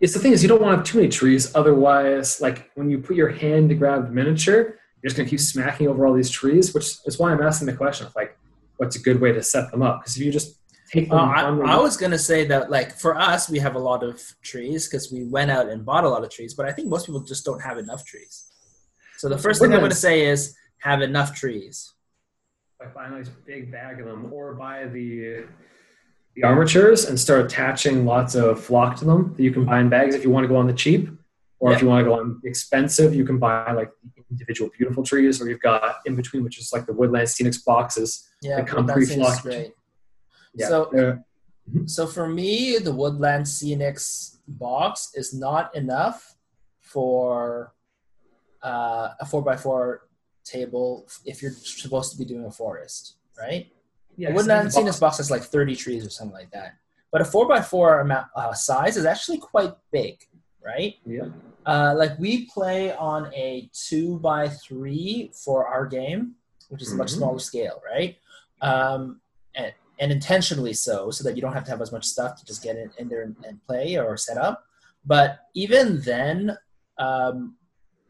It's 0.00 0.12
the 0.12 0.18
thing 0.20 0.32
is 0.32 0.42
you 0.42 0.48
don't 0.48 0.60
want 0.60 0.72
to 0.74 0.76
have 0.78 0.86
too 0.86 0.98
many 0.98 1.08
trees. 1.08 1.54
Otherwise, 1.54 2.40
like 2.40 2.70
when 2.74 2.90
you 2.90 2.98
put 2.98 3.16
your 3.16 3.28
hand 3.30 3.70
to 3.70 3.74
grab 3.74 4.06
the 4.06 4.12
miniature, 4.12 4.56
you're 5.02 5.08
just 5.08 5.16
gonna 5.16 5.28
keep 5.28 5.40
smacking 5.40 5.88
over 5.88 6.06
all 6.06 6.12
these 6.14 6.30
trees, 6.30 6.74
which 6.74 6.96
is 7.06 7.18
why 7.18 7.32
I'm 7.32 7.42
asking 7.42 7.66
the 7.66 7.72
question 7.74 8.06
of 8.06 8.14
like, 8.14 8.36
what's 8.76 8.96
a 8.96 8.98
good 9.00 9.20
way 9.20 9.32
to 9.32 9.42
set 9.42 9.70
them 9.70 9.82
up? 9.82 10.00
Because 10.00 10.16
if 10.16 10.24
you 10.24 10.30
just 10.32 10.56
take 10.92 11.08
them, 11.08 11.18
Uh, 11.18 11.22
I, 11.22 11.42
on 11.44 11.58
the- 11.58 11.64
I 11.64 11.76
was 11.78 11.96
gonna 11.96 12.18
say 12.18 12.44
that 12.46 12.70
like 12.70 12.92
for 12.98 13.16
us, 13.16 13.48
we 13.48 13.58
have 13.60 13.74
a 13.74 13.78
lot 13.78 14.02
of 14.02 14.20
trees 14.42 14.86
because 14.86 15.10
we 15.10 15.24
went 15.24 15.50
out 15.50 15.68
and 15.68 15.84
bought 15.84 16.04
a 16.04 16.08
lot 16.08 16.22
of 16.24 16.30
trees, 16.30 16.52
but 16.54 16.66
I 16.66 16.72
think 16.72 16.88
most 16.88 17.06
people 17.06 17.20
just 17.20 17.44
don't 17.44 17.60
have 17.62 17.78
enough 17.78 18.04
trees. 18.04 18.44
So 19.16 19.28
the 19.30 19.38
first 19.38 19.60
thing 19.62 19.72
I'm 19.72 19.80
gonna 19.80 19.94
say 19.94 20.26
is 20.26 20.54
have 20.78 21.00
enough 21.00 21.34
trees. 21.34 21.92
like 22.78 22.92
buy 22.94 23.06
a 23.06 23.10
nice 23.10 23.30
big 23.46 23.72
bag 23.72 24.00
of 24.00 24.06
them, 24.06 24.30
or 24.30 24.54
buy 24.54 24.84
the 24.86 25.44
the 26.36 26.42
armatures 26.44 27.06
and 27.06 27.18
start 27.18 27.40
attaching 27.46 28.04
lots 28.04 28.34
of 28.34 28.62
flock 28.62 28.96
to 28.98 29.04
them 29.04 29.34
that 29.36 29.42
you 29.42 29.50
can 29.50 29.64
buy 29.64 29.80
in 29.80 29.88
bags 29.88 30.14
if 30.14 30.22
you 30.22 30.30
want 30.30 30.44
to 30.44 30.48
go 30.48 30.56
on 30.56 30.66
the 30.66 30.72
cheap, 30.72 31.08
or 31.58 31.72
if 31.72 31.80
you 31.80 31.88
want 31.88 32.04
to 32.04 32.08
go 32.10 32.18
on 32.20 32.40
expensive, 32.44 33.14
you 33.14 33.24
can 33.24 33.38
buy 33.38 33.72
like 33.72 33.90
individual 34.30 34.70
beautiful 34.76 35.02
trees, 35.02 35.40
or 35.40 35.48
you've 35.48 35.60
got 35.60 35.96
in 36.04 36.14
between, 36.14 36.44
which 36.44 36.58
is 36.58 36.72
like 36.72 36.84
the 36.86 36.92
woodland 36.92 37.26
scenics 37.26 37.64
boxes. 37.64 38.28
Yeah, 38.42 38.62
come 38.64 38.86
that 38.86 38.96
seems 38.96 39.08
pre-flocked. 39.08 39.42
great. 39.42 39.72
Yeah, 40.54 40.68
So- 40.68 40.90
they're- 40.92 41.24
So 41.86 42.06
for 42.06 42.28
me, 42.28 42.78
the 42.78 42.92
Woodland 42.94 43.44
Scenics 43.44 44.36
box 44.46 45.10
is 45.14 45.34
not 45.34 45.74
enough 45.74 46.36
for 46.80 47.74
uh, 48.62 49.08
a 49.18 49.26
four 49.26 49.42
by 49.42 49.56
four 49.56 50.06
table 50.44 51.08
if 51.24 51.42
you're 51.42 51.50
supposed 51.50 52.12
to 52.12 52.18
be 52.18 52.24
doing 52.24 52.44
a 52.44 52.50
forest, 52.52 53.16
right? 53.36 53.66
Yeah, 54.16 54.30
a 54.30 54.34
Woodland 54.34 54.66
it's 54.66 54.76
like 54.76 54.86
a 54.86 54.88
Scenics 54.88 55.00
box 55.00 55.18
has 55.18 55.30
like 55.30 55.42
30 55.42 55.76
trees 55.76 56.06
or 56.06 56.10
something 56.10 56.34
like 56.34 56.50
that. 56.52 56.74
But 57.12 57.20
a 57.20 57.24
four 57.24 57.48
by 57.48 57.62
four 57.62 58.00
amount 58.00 58.26
uh, 58.36 58.52
size 58.52 58.96
is 58.96 59.04
actually 59.04 59.38
quite 59.38 59.72
big, 59.92 60.18
right? 60.64 60.94
Yeah. 61.06 61.26
Uh, 61.64 61.94
like 61.96 62.18
we 62.18 62.46
play 62.46 62.94
on 62.94 63.32
a 63.34 63.70
two 63.72 64.18
by 64.18 64.48
three 64.48 65.30
for 65.44 65.66
our 65.66 65.86
game, 65.86 66.34
which 66.68 66.82
is 66.82 66.92
a 66.92 66.96
much 66.96 67.08
Mhm. 67.12 67.16
smaller 67.16 67.38
scale, 67.38 67.80
right? 67.84 68.16
Um, 68.60 69.20
and, 69.54 69.72
and 69.98 70.12
intentionally 70.12 70.72
so, 70.74 71.10
so 71.10 71.24
that 71.24 71.34
you 71.36 71.42
don't 71.42 71.52
have 71.52 71.64
to 71.64 71.70
have 71.70 71.80
as 71.80 71.92
much 71.92 72.04
stuff 72.04 72.36
to 72.38 72.44
just 72.44 72.62
get 72.62 72.76
in, 72.76 72.90
in 72.98 73.08
there 73.08 73.22
and, 73.22 73.36
and 73.46 73.64
play 73.66 73.96
or 73.96 74.16
set 74.16 74.36
up. 74.36 74.64
But 75.04 75.40
even 75.54 76.00
then, 76.02 76.58
um, 76.98 77.56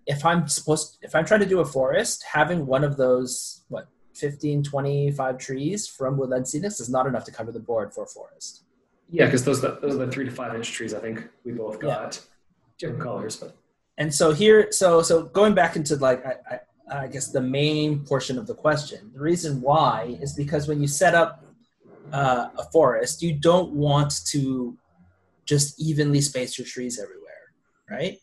if 0.06 0.24
I'm 0.24 0.48
supposed, 0.48 0.98
if 1.02 1.14
I'm 1.14 1.24
trying 1.24 1.40
to 1.40 1.46
do 1.46 1.60
a 1.60 1.64
forest, 1.64 2.24
having 2.32 2.66
one 2.66 2.84
of 2.84 2.96
those, 2.96 3.62
what, 3.68 3.88
15, 4.16 4.62
25 4.62 5.38
trees 5.38 5.86
from 5.86 6.16
Woodland 6.16 6.44
Scenics 6.44 6.80
is 6.80 6.88
not 6.88 7.06
enough 7.06 7.24
to 7.24 7.32
cover 7.32 7.52
the 7.52 7.60
board 7.60 7.92
for 7.92 8.04
a 8.04 8.06
forest. 8.06 8.62
Yeah, 9.10 9.26
because 9.26 9.44
those 9.44 9.62
are 9.62 9.72
the, 9.72 9.80
those 9.80 9.94
are 9.94 10.06
the 10.06 10.10
three 10.10 10.24
to 10.24 10.30
five 10.30 10.54
inch 10.54 10.72
trees. 10.72 10.92
I 10.92 10.98
think 10.98 11.28
we 11.44 11.52
both 11.52 11.78
got 11.78 12.20
different 12.78 13.02
colors, 13.02 13.36
but 13.36 13.56
and 13.98 14.12
so 14.12 14.32
here 14.32 14.70
so 14.70 15.02
so 15.02 15.24
going 15.24 15.54
back 15.54 15.76
into 15.76 15.96
like 15.96 16.24
I, 16.26 16.34
I, 16.50 17.04
I 17.04 17.06
guess 17.08 17.30
the 17.30 17.40
main 17.40 18.00
portion 18.00 18.38
of 18.38 18.46
the 18.46 18.54
question 18.54 19.10
the 19.14 19.20
reason 19.20 19.60
why 19.60 20.16
is 20.20 20.34
because 20.34 20.68
when 20.68 20.80
you 20.80 20.88
set 20.88 21.14
up 21.14 21.44
uh, 22.12 22.48
a 22.58 22.64
forest 22.70 23.22
you 23.22 23.32
don't 23.32 23.72
want 23.72 24.24
to 24.26 24.76
just 25.44 25.80
evenly 25.80 26.20
space 26.20 26.58
your 26.58 26.66
trees 26.66 26.98
everywhere 26.98 27.52
right 27.90 28.18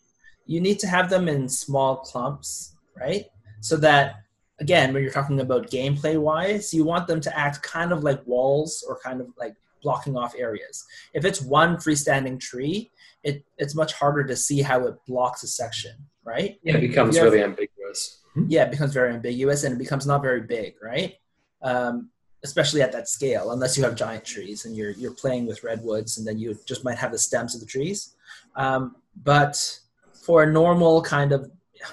you 0.46 0.62
need 0.62 0.80
to 0.80 0.88
have 0.88 1.10
them 1.10 1.28
in 1.28 1.50
small 1.50 1.98
clumps 1.98 2.76
right 2.98 3.26
so 3.62 3.76
that 3.78 4.23
again 4.64 4.94
when 4.94 5.02
you're 5.04 5.12
talking 5.20 5.40
about 5.40 5.70
gameplay 5.70 6.18
wise 6.30 6.74
you 6.74 6.84
want 6.84 7.06
them 7.08 7.22
to 7.22 7.32
act 7.38 7.62
kind 7.62 7.92
of 7.92 8.04
like 8.04 8.22
walls 8.26 8.84
or 8.88 9.00
kind 9.08 9.20
of 9.22 9.28
like 9.38 9.56
blocking 9.82 10.16
off 10.16 10.34
areas 10.38 10.86
if 11.14 11.26
it's 11.26 11.42
one 11.42 11.76
freestanding 11.76 12.40
tree 12.40 12.92
it, 13.24 13.46
it's 13.58 13.76
much 13.76 13.94
harder 13.94 14.24
to 14.26 14.36
see 14.36 14.62
how 14.62 14.86
it 14.86 14.96
blocks 15.08 15.44
a 15.44 15.48
section, 15.48 15.94
right? 16.24 16.60
yeah, 16.64 16.78
it 16.78 16.82
becomes 16.82 17.20
really 17.20 17.42
ambiguous. 17.42 18.20
Yeah, 18.48 18.64
it 18.64 18.72
becomes 18.72 18.94
very 18.94 19.14
ambiguous 19.14 19.64
and 19.64 19.74
it 19.74 19.78
becomes 19.78 20.06
not 20.06 20.22
very 20.22 20.42
big, 20.42 20.76
right? 20.82 21.16
Um, 21.62 22.10
especially 22.44 22.82
at 22.82 22.92
that 22.92 23.08
scale, 23.08 23.52
unless 23.52 23.78
you 23.78 23.84
have 23.84 23.96
giant 23.96 24.26
trees 24.26 24.66
and 24.66 24.76
you're 24.76 24.92
you're 24.92 25.14
playing 25.14 25.46
with 25.46 25.64
redwoods, 25.64 26.18
and 26.18 26.28
then 26.28 26.38
you 26.38 26.58
just 26.66 26.84
might 26.84 26.98
have 26.98 27.12
the 27.12 27.18
stems 27.18 27.56
of 27.56 27.62
the 27.62 27.68
trees. 27.68 28.16
Um, 28.56 28.98
but 29.24 29.80
for 30.14 30.44
a 30.44 30.52
normal 30.52 31.02
kind 31.02 31.32
of 31.32 31.50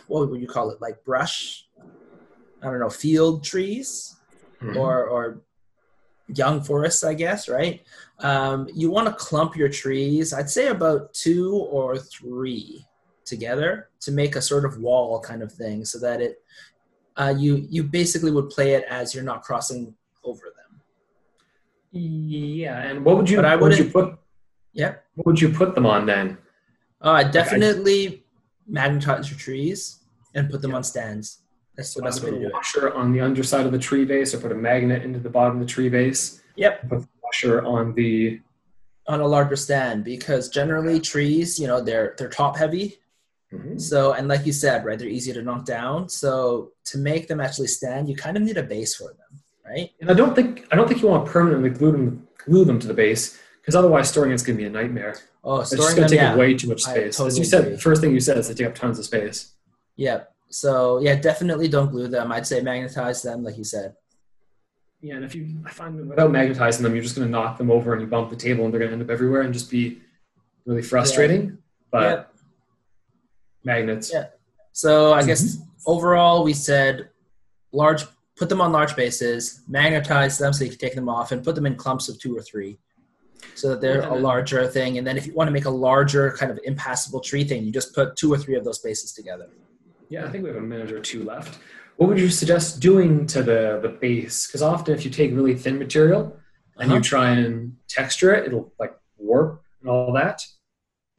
what 0.07 0.31
would 0.31 0.41
you 0.41 0.47
call 0.47 0.71
it, 0.71 0.81
like 0.81 1.05
brush? 1.05 1.67
I 2.63 2.67
don't 2.71 2.81
know, 2.81 2.91
field 2.91 3.43
trees 3.45 4.17
Mhm. 4.61 4.77
or 4.77 5.05
or 5.07 5.41
young 6.29 6.63
forests, 6.63 7.03
I 7.03 7.15
guess, 7.15 7.49
right? 7.49 7.83
Um, 8.21 8.69
you 8.73 8.91
want 8.91 9.09
to 9.09 9.15
clump 9.15 9.57
your 9.57 9.69
trees. 9.69 10.33
I'd 10.33 10.49
say 10.51 10.69
about 10.69 11.13
two 11.13 11.55
or 11.55 11.99
three 11.99 12.87
together 13.25 13.89
to 14.01 14.13
make 14.13 14.37
a 14.37 14.43
sort 14.43 14.65
of 14.65 14.79
wall 14.79 15.21
kind 15.21 15.43
of 15.43 15.51
thing, 15.53 15.85
so 15.85 15.99
that 15.99 16.21
it 16.21 16.43
uh, 17.17 17.35
you 17.37 17.67
you 17.69 17.83
basically 17.83 18.31
would 18.31 18.49
play 18.51 18.75
it 18.75 18.85
as 18.89 19.15
you're 19.15 19.25
not 19.25 19.43
crossing 19.43 19.95
over 20.23 20.47
them. 20.57 20.81
Yeah, 21.93 22.79
and 22.79 23.05
what 23.05 23.17
would 23.17 23.29
you 23.29 23.37
But 23.37 23.47
I 23.47 23.57
would 23.57 23.77
you 23.77 23.91
put 23.91 24.17
Yep. 24.73 25.05
what 25.17 25.27
would 25.27 25.41
you 25.41 25.49
put 25.51 25.75
them 25.75 25.87
on 25.87 26.07
then? 26.07 26.39
Uh, 27.01 27.25
definitely 27.25 28.25
magnetize 28.67 29.29
your 29.31 29.39
trees 29.39 29.99
and 30.35 30.49
put 30.49 30.63
them 30.63 30.71
Yeah. 30.71 30.77
on 30.77 30.85
stands. 30.85 31.40
That's 31.81 32.21
So 32.21 32.25
way 32.27 32.31
put 32.33 32.47
a 32.47 32.51
washer 32.51 32.95
on 32.95 33.13
the 33.13 33.21
underside 33.21 33.67
of 33.67 33.73
the 33.73 33.79
tree 33.79 34.05
base, 34.05 34.35
or 34.35 34.39
put 34.39 34.53
a 34.53 34.55
magnet 34.55 35.03
into 35.03 35.19
the 35.19 35.31
bottom 35.31 35.55
of 35.55 35.61
the 35.61 35.67
tree 35.73 35.89
base. 35.89 36.41
Yep. 36.57 36.89
Put 36.89 37.01
the 37.01 37.09
washer 37.23 37.65
on 37.65 37.95
the 37.95 38.41
On 39.07 39.21
a 39.21 39.27
larger 39.27 39.57
stand 39.57 40.05
because 40.05 40.49
generally 40.49 41.01
trees, 41.01 41.59
you 41.59 41.67
know, 41.67 41.81
they're 41.81 42.15
they're 42.19 42.29
top 42.29 42.57
heavy 42.57 42.97
Mhm. 43.53 43.81
So, 43.81 44.13
and 44.13 44.29
like 44.29 44.47
you 44.47 44.53
said, 44.53 44.85
right, 44.85 44.97
they're 44.97 45.09
easy 45.09 45.33
to 45.33 45.43
knock 45.43 45.65
down. 45.65 46.09
So, 46.09 46.71
to 46.85 46.99
make 46.99 47.27
them 47.27 47.41
actually 47.41 47.67
stand, 47.67 48.09
you 48.09 48.15
kind 48.15 48.37
of 48.37 48.45
need 48.45 48.57
a 48.57 48.63
base 48.63 48.95
for 48.95 49.09
them, 49.09 49.43
right? 49.67 49.91
And 50.01 50.09
I 50.09 50.15
don't 50.15 50.37
think 50.37 50.69
I 50.71 50.77
don't 50.77 50.87
think 50.87 51.03
you 51.03 51.09
want 51.09 51.27
to 51.27 51.33
permanently 51.33 51.71
glue 51.71 51.91
them 51.91 52.29
glue 52.47 52.65
them 52.65 52.79
to 52.79 52.87
the 52.87 52.95
base 52.95 53.41
because 53.61 53.75
otherwise 53.75 54.09
storing 54.09 54.31
it's 54.31 54.45
going 54.45 54.57
to 54.57 54.63
be 54.63 54.69
a 54.69 54.71
nightmare. 54.71 55.17
Oh, 55.43 55.61
It's 55.63 55.71
just 55.71 55.97
going 55.97 56.07
to 56.09 56.15
take 56.15 56.21
yeah, 56.23 56.33
up 56.33 56.39
way 56.39 56.55
too 56.55 56.69
much 56.69 56.83
space. 56.83 57.09
As 57.09 57.17
totally 57.17 57.39
you 57.41 57.45
said, 57.45 57.61
agree. 57.63 57.73
the 57.73 57.81
first 57.81 58.01
thing 58.01 58.13
you 58.13 58.21
said 58.21 58.39
is 58.39 58.47
they 58.47 58.55
take 58.55 58.69
up 58.69 58.75
tons 58.77 58.99
of 59.01 59.05
space. 59.05 59.53
yeah. 59.97 60.21
So, 60.51 60.99
yeah, 61.01 61.15
definitely 61.15 61.69
don't 61.69 61.91
glue 61.91 62.09
them. 62.09 62.33
I'd 62.33 62.47
say 62.47 62.61
magnetize 62.61 63.23
them, 63.23 63.43
like 63.45 63.57
you 63.57 63.65
said. 63.65 63.95
Yeah, 65.01 65.15
and 65.17 65.25
if 65.25 65.35
you 65.35 65.57
I 65.65 65.71
find 65.71 65.99
that 65.99 66.05
without 66.07 66.31
magnetizing 66.31 66.83
them, 66.83 66.95
you're 66.95 67.03
just 67.03 67.17
going 67.17 67.27
to 67.27 67.31
knock 67.33 67.57
them 67.57 67.71
over 67.71 67.93
and 67.93 68.03
you 68.03 68.09
bump 68.09 68.29
the 68.31 68.37
table 68.37 68.65
and 68.65 68.73
they're 68.75 68.81
going 68.81 68.91
to 68.91 68.95
end 68.95 69.03
up 69.03 69.11
everywhere 69.11 69.43
and 69.43 69.55
just 69.55 69.71
be 69.71 70.01
really 70.67 70.83
frustrating. 70.83 71.59
But 71.91 72.03
Yep. 72.03 72.35
magnets. 73.65 74.11
Yeah. 74.13 74.27
So, 74.73 75.13
I 75.13 75.25
guess 75.25 75.57
Mm-hmm. 75.57 75.65
overall, 75.87 76.45
we 76.45 76.53
said 76.53 77.09
large, 77.73 78.05
put 78.37 78.49
them 78.49 78.61
on 78.61 78.73
large 78.73 78.95
bases, 78.97 79.63
magnetize 79.69 80.37
them 80.39 80.53
so 80.53 80.65
you 80.65 80.71
can 80.71 80.79
take 80.79 80.95
them 80.95 81.09
off, 81.09 81.33
and 81.33 81.43
put 81.45 81.55
them 81.55 81.67
in 81.67 81.77
clumps 81.77 82.09
of 82.09 82.19
two 82.21 82.37
or 82.37 82.43
three. 82.43 82.79
So 83.55 83.71
that 83.71 83.81
they're 83.81 84.01
Yeah, 84.01 84.13
a 84.13 84.17
larger 84.17 84.67
thing, 84.67 84.99
and 84.99 85.07
then 85.07 85.17
if 85.17 85.27
you 85.27 85.35
want 85.35 85.49
to 85.49 85.53
make 85.53 85.65
a 85.67 85.71
larger 85.71 86.33
kind 86.33 86.51
of 86.51 86.59
impassable 86.65 87.21
tree 87.21 87.45
thing, 87.45 87.65
you 87.65 87.73
just 87.73 87.95
put 87.95 88.17
two 88.17 88.33
or 88.33 88.39
three 88.39 88.55
of 88.57 88.65
those 88.65 88.79
bases 88.79 89.13
together. 89.13 89.49
Yeah, 90.11 90.27
I 90.27 90.29
think 90.29 90.43
we 90.43 90.51
have 90.51 90.59
a 90.59 90.61
minute 90.61 90.91
or 90.93 91.01
two 91.01 91.23
left. 91.25 91.59
What 91.97 92.09
would 92.09 92.19
you 92.19 92.29
suggest 92.29 92.81
doing 92.81 93.27
to 93.29 93.43
the, 93.43 93.79
the 93.81 93.89
base? 93.89 94.47
Because 94.47 94.61
often 94.61 94.93
if 94.95 95.05
you 95.05 95.11
take 95.11 95.33
really 95.33 95.55
thin 95.55 95.79
material 95.79 96.37
and 96.79 96.91
you 96.91 96.97
Uh-huh. 96.97 97.05
try 97.05 97.31
and 97.31 97.77
texture 97.89 98.35
it, 98.35 98.47
it'll 98.47 98.73
like 98.79 98.95
warp 99.19 99.63
and 99.81 99.89
all 99.89 100.13
that. 100.15 100.45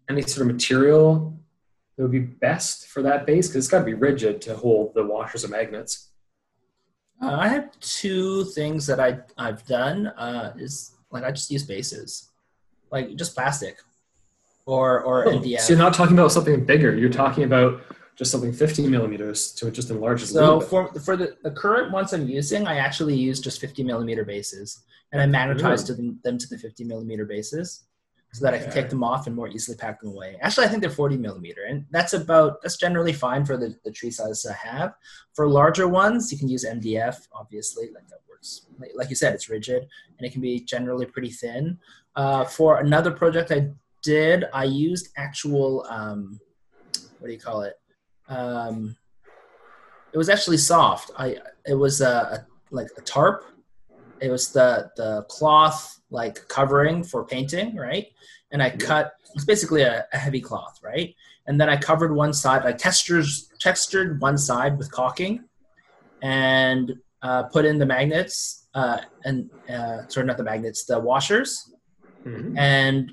Any 0.09 0.21
sort 0.23 0.47
of 0.47 0.53
material 0.53 1.39
that 1.95 2.03
would 2.03 2.11
be 2.11 2.19
best 2.19 2.87
for 2.87 3.01
that 3.03 3.25
base? 3.25 3.47
Because 3.47 3.63
it's 3.65 3.71
got 3.71 3.79
to 3.79 3.85
be 3.85 3.93
rigid 3.93 4.41
to 4.41 4.55
hold 4.57 4.93
the 4.93 5.03
washers 5.05 5.43
and 5.45 5.51
magnets. 5.51 6.09
Uh, 7.21 7.35
I 7.35 7.47
have 7.47 7.79
two 7.79 8.43
things 8.45 8.85
that 8.87 8.99
I 8.99 9.19
I've 9.37 9.65
done. 9.67 10.07
Uh, 10.07 10.53
is 10.57 10.95
like 11.11 11.23
I 11.23 11.31
just 11.31 11.51
use 11.51 11.63
bases, 11.63 12.29
like 12.91 13.15
just 13.15 13.35
plastic, 13.35 13.77
or 14.65 15.01
or 15.03 15.27
Oh, 15.27 15.37
MDF. 15.39 15.59
So 15.61 15.73
you're 15.73 15.77
not 15.81 15.93
talking 15.93 16.17
about 16.17 16.31
something 16.31 16.65
bigger. 16.65 16.93
You're 16.95 17.11
talking 17.11 17.43
about 17.43 17.81
just 18.15 18.31
something 18.31 18.53
50 18.53 18.87
millimeters 18.87 19.51
to 19.53 19.71
just 19.71 19.89
enlarge 19.89 20.21
it 20.23 20.27
So 20.27 20.59
for 20.59 20.93
for 20.99 21.15
the, 21.15 21.35
the 21.43 21.51
current 21.51 21.91
ones 21.91 22.13
I'm 22.13 22.27
using, 22.27 22.67
I 22.67 22.77
actually 22.77 23.15
use 23.15 23.39
just 23.39 23.59
50 23.61 23.83
millimeter 23.83 24.25
bases, 24.25 24.83
and 25.11 25.21
I 25.21 25.25
magnetize 25.25 25.83
to 25.85 25.93
them, 25.93 26.19
them 26.23 26.37
to 26.37 26.47
the 26.47 26.57
50 26.57 26.83
millimeter 26.83 27.25
bases, 27.25 27.83
so 28.33 28.45
that 28.45 28.53
I 28.53 28.59
can 28.59 28.71
take 28.71 28.89
them 28.89 29.03
off 29.03 29.27
and 29.27 29.35
more 29.35 29.47
easily 29.47 29.77
pack 29.77 30.01
them 30.01 30.11
away. 30.11 30.37
Actually, 30.41 30.67
I 30.67 30.69
think 30.69 30.81
they're 30.81 30.91
40 30.91 31.17
millimeter, 31.17 31.63
and 31.67 31.85
that's 31.91 32.13
about 32.13 32.61
that's 32.61 32.77
generally 32.77 33.13
fine 33.13 33.45
for 33.45 33.57
the, 33.57 33.75
the 33.85 33.91
tree 33.91 34.11
size 34.11 34.45
I 34.45 34.53
have. 34.53 34.93
For 35.33 35.47
larger 35.47 35.87
ones, 35.87 36.31
you 36.31 36.37
can 36.37 36.49
use 36.49 36.65
MDF, 36.65 37.15
obviously, 37.33 37.89
like 37.93 38.07
that 38.09 38.19
works. 38.29 38.67
Like, 38.79 38.91
like 38.95 39.09
you 39.09 39.15
said, 39.15 39.33
it's 39.33 39.49
rigid 39.49 39.87
and 40.17 40.27
it 40.27 40.31
can 40.31 40.41
be 40.41 40.59
generally 40.59 41.05
pretty 41.05 41.29
thin. 41.29 41.79
Uh, 42.15 42.43
for 42.43 42.79
another 42.79 43.11
project 43.11 43.51
I 43.51 43.69
did, 44.03 44.45
I 44.53 44.65
used 44.65 45.09
actual 45.17 45.85
um, 45.89 46.39
what 47.21 47.27
do 47.27 47.33
you 47.33 47.39
call 47.39 47.61
it? 47.61 47.75
Um, 48.31 48.95
it 50.13 50.17
was 50.17 50.29
actually 50.29 50.57
soft. 50.57 51.11
I 51.17 51.37
it 51.65 51.75
was 51.75 52.01
a, 52.01 52.13
a 52.35 52.47
like 52.71 52.87
a 52.97 53.01
tarp. 53.01 53.43
It 54.19 54.29
was 54.29 54.51
the 54.51 54.89
the 54.97 55.23
cloth 55.29 55.99
like 56.09 56.47
covering 56.47 57.03
for 57.03 57.25
painting, 57.25 57.75
right? 57.75 58.07
And 58.51 58.61
I 58.63 58.69
cut. 58.71 59.13
It's 59.35 59.45
basically 59.45 59.81
a, 59.83 60.05
a 60.13 60.17
heavy 60.17 60.41
cloth, 60.41 60.79
right? 60.83 61.15
And 61.47 61.59
then 61.59 61.69
I 61.69 61.77
covered 61.77 62.13
one 62.13 62.33
side. 62.33 62.65
I 62.65 62.73
textured 62.73 63.25
textured 63.59 64.19
one 64.21 64.37
side 64.37 64.77
with 64.77 64.91
caulking, 64.91 65.43
and 66.21 66.93
uh, 67.21 67.43
put 67.43 67.65
in 67.65 67.77
the 67.77 67.85
magnets 67.85 68.67
uh, 68.73 68.99
and 69.25 69.49
uh, 69.69 70.07
sorry, 70.07 70.25
not 70.25 70.37
the 70.37 70.43
magnets, 70.43 70.85
the 70.85 70.99
washers, 70.99 71.69
Mhm. 72.25 72.57
and 72.57 73.11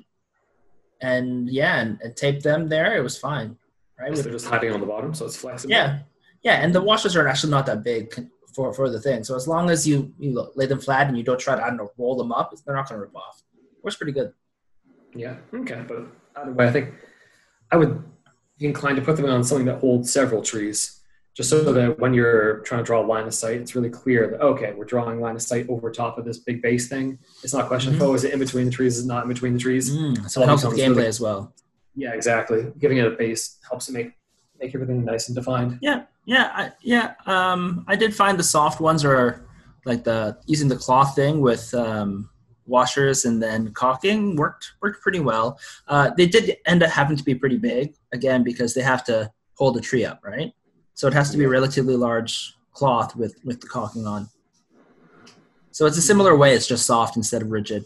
and 1.01 1.49
yeah, 1.49 1.79
and, 1.81 1.99
and 2.01 2.15
taped 2.15 2.43
them 2.43 2.67
there. 2.69 2.97
It 2.97 3.01
was 3.01 3.17
fine, 3.17 3.57
right? 3.99 4.07
So 4.09 4.11
With 4.17 4.23
they're 4.23 4.33
just 4.33 4.47
hiding 4.47 4.71
on 4.73 4.79
the 4.79 4.85
bottom, 4.85 5.13
so 5.13 5.25
it's 5.25 5.35
flexible. 5.37 5.71
yeah, 5.71 5.99
yeah, 6.43 6.61
and 6.63 6.73
the 6.73 6.81
washers 6.81 7.15
are 7.15 7.27
actually 7.27 7.51
not 7.51 7.65
that 7.65 7.83
big 7.83 8.27
for 8.55 8.73
for 8.73 8.89
the 8.89 8.99
thing. 8.99 9.23
So 9.23 9.35
as 9.35 9.47
long 9.47 9.69
as 9.69 9.87
you 9.87 10.13
you 10.19 10.49
lay 10.55 10.65
them 10.65 10.79
flat 10.79 11.07
and 11.07 11.17
you 11.17 11.23
don't 11.23 11.39
try 11.39 11.55
to 11.55 11.63
I 11.63 11.67
don't 11.67 11.77
know 11.77 11.91
roll 11.97 12.15
them 12.15 12.31
up, 12.31 12.53
they're 12.65 12.75
not 12.75 12.87
going 12.89 12.99
to 12.99 13.05
rip 13.05 13.15
off. 13.15 13.43
Works 13.83 13.97
pretty 13.97 14.11
good. 14.13 14.33
Yeah. 15.15 15.35
Okay. 15.53 15.83
But 15.87 16.05
either 16.35 16.51
way, 16.51 16.67
I 16.67 16.71
think 16.71 16.93
I 17.71 17.77
would 17.77 18.03
be 18.57 18.65
inclined 18.65 18.97
to 18.97 19.01
put 19.03 19.15
them 19.17 19.25
on 19.25 19.43
something 19.43 19.65
that 19.67 19.79
holds 19.79 20.11
several 20.11 20.41
trees, 20.41 20.99
just 21.33 21.49
so 21.49 21.71
that 21.71 21.99
when 21.99 22.13
you're 22.13 22.59
trying 22.59 22.79
to 22.79 22.85
draw 22.85 23.01
a 23.01 23.07
line 23.07 23.25
of 23.25 23.33
sight, 23.33 23.61
it's 23.61 23.75
really 23.75 23.89
clear 23.89 24.27
that 24.31 24.41
okay, 24.41 24.73
we're 24.75 24.85
drawing 24.85 25.19
line 25.21 25.35
of 25.35 25.41
sight 25.41 25.67
over 25.69 25.91
top 25.91 26.17
of 26.17 26.25
this 26.25 26.39
big 26.39 26.61
base 26.61 26.87
thing. 26.89 27.19
It's 27.43 27.53
not 27.53 27.65
a 27.65 27.67
question 27.67 27.93
of 27.93 27.99
Mhm. 27.99 28.03
oh, 28.05 28.13
is 28.15 28.23
it 28.23 28.33
in 28.33 28.39
between 28.39 28.65
the 28.65 28.71
trees? 28.71 28.97
Is 28.97 29.05
it 29.05 29.07
not 29.07 29.23
in 29.23 29.29
between 29.29 29.53
the 29.53 29.59
trees? 29.59 29.89
Mm, 29.95 30.29
so 30.29 30.41
it 30.41 30.45
helps 30.47 30.63
with 30.65 30.77
gameplay 30.77 30.95
really- 30.97 31.05
as 31.07 31.19
well. 31.21 31.53
Yeah, 31.99 32.13
exactly. 32.13 32.71
Giving 32.79 32.97
it 32.97 33.05
a 33.05 33.11
base 33.11 33.57
helps 33.67 33.89
it 33.89 33.91
make 33.91 34.13
make 34.57 34.73
everything 34.73 35.03
nice 35.03 35.27
and 35.27 35.35
defined. 35.35 35.77
Yeah, 35.81 36.03
yeah, 36.25 36.51
I, 36.53 36.71
yeah. 36.81 37.13
Um, 37.25 37.83
I 37.89 37.97
did 37.97 38.15
find 38.15 38.39
the 38.39 38.43
soft 38.43 38.79
ones 38.79 39.03
are 39.03 39.45
like 39.85 40.05
the 40.05 40.37
using 40.45 40.69
the 40.69 40.77
cloth 40.77 41.13
thing 41.13 41.41
with 41.41 41.73
um, 41.73 42.29
washers 42.65 43.25
and 43.25 43.43
then 43.43 43.73
caulking 43.73 44.37
worked 44.37 44.71
worked 44.81 45.01
pretty 45.01 45.19
well. 45.19 45.59
Uh, 45.89 46.11
they 46.15 46.25
did 46.25 46.55
end 46.65 46.83
up 46.83 46.89
having 46.89 47.17
to 47.17 47.23
be 47.23 47.35
pretty 47.35 47.57
big 47.57 47.95
again 48.13 48.43
because 48.43 48.73
they 48.73 48.81
have 48.81 49.03
to 49.03 49.29
hold 49.55 49.75
the 49.75 49.81
tree 49.81 50.05
up, 50.05 50.21
right? 50.23 50.53
So 50.93 51.05
it 51.07 51.13
has 51.13 51.31
to 51.31 51.37
be 51.37 51.43
a 51.43 51.49
relatively 51.49 51.97
large 51.97 52.55
cloth 52.71 53.13
with 53.17 53.35
with 53.43 53.59
the 53.59 53.67
caulking 53.67 54.07
on. 54.07 54.29
So 55.71 55.85
it's 55.85 55.97
a 55.97 56.01
similar 56.01 56.37
way. 56.37 56.53
It's 56.53 56.67
just 56.67 56.85
soft 56.85 57.17
instead 57.17 57.41
of 57.41 57.51
rigid. 57.51 57.83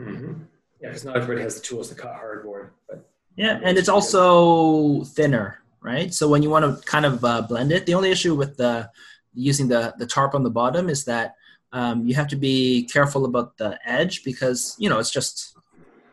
Mm-hmm. 0.00 0.42
Yeah, 0.80 0.88
because 0.88 1.04
not 1.04 1.16
everybody 1.16 1.42
has 1.42 1.54
the 1.54 1.60
tools 1.60 1.88
to 1.88 1.94
cut 1.94 2.14
hardboard. 2.14 2.70
But 2.88 3.05
Yeah, 3.36 3.60
and 3.62 3.76
it's 3.76 3.88
also 3.88 5.04
thinner, 5.04 5.58
right? 5.82 6.12
So 6.12 6.28
when 6.28 6.42
you 6.42 6.50
want 6.50 6.64
to 6.64 6.84
kind 6.86 7.04
of 7.04 7.24
uh, 7.24 7.42
blend 7.42 7.70
it, 7.70 7.86
the 7.86 7.94
only 7.94 8.10
issue 8.10 8.34
with 8.34 8.56
the 8.56 8.90
using 9.34 9.68
the 9.68 9.94
the 9.98 10.06
tarp 10.06 10.34
on 10.34 10.42
the 10.42 10.50
bottom 10.50 10.88
is 10.88 11.04
that 11.04 11.34
um, 11.72 12.06
you 12.06 12.14
have 12.14 12.28
to 12.28 12.36
be 12.36 12.84
careful 12.90 13.26
about 13.26 13.58
the 13.58 13.78
edge 13.84 14.24
because 14.24 14.74
you 14.78 14.88
know 14.88 14.98
it's 14.98 15.10
just 15.10 15.56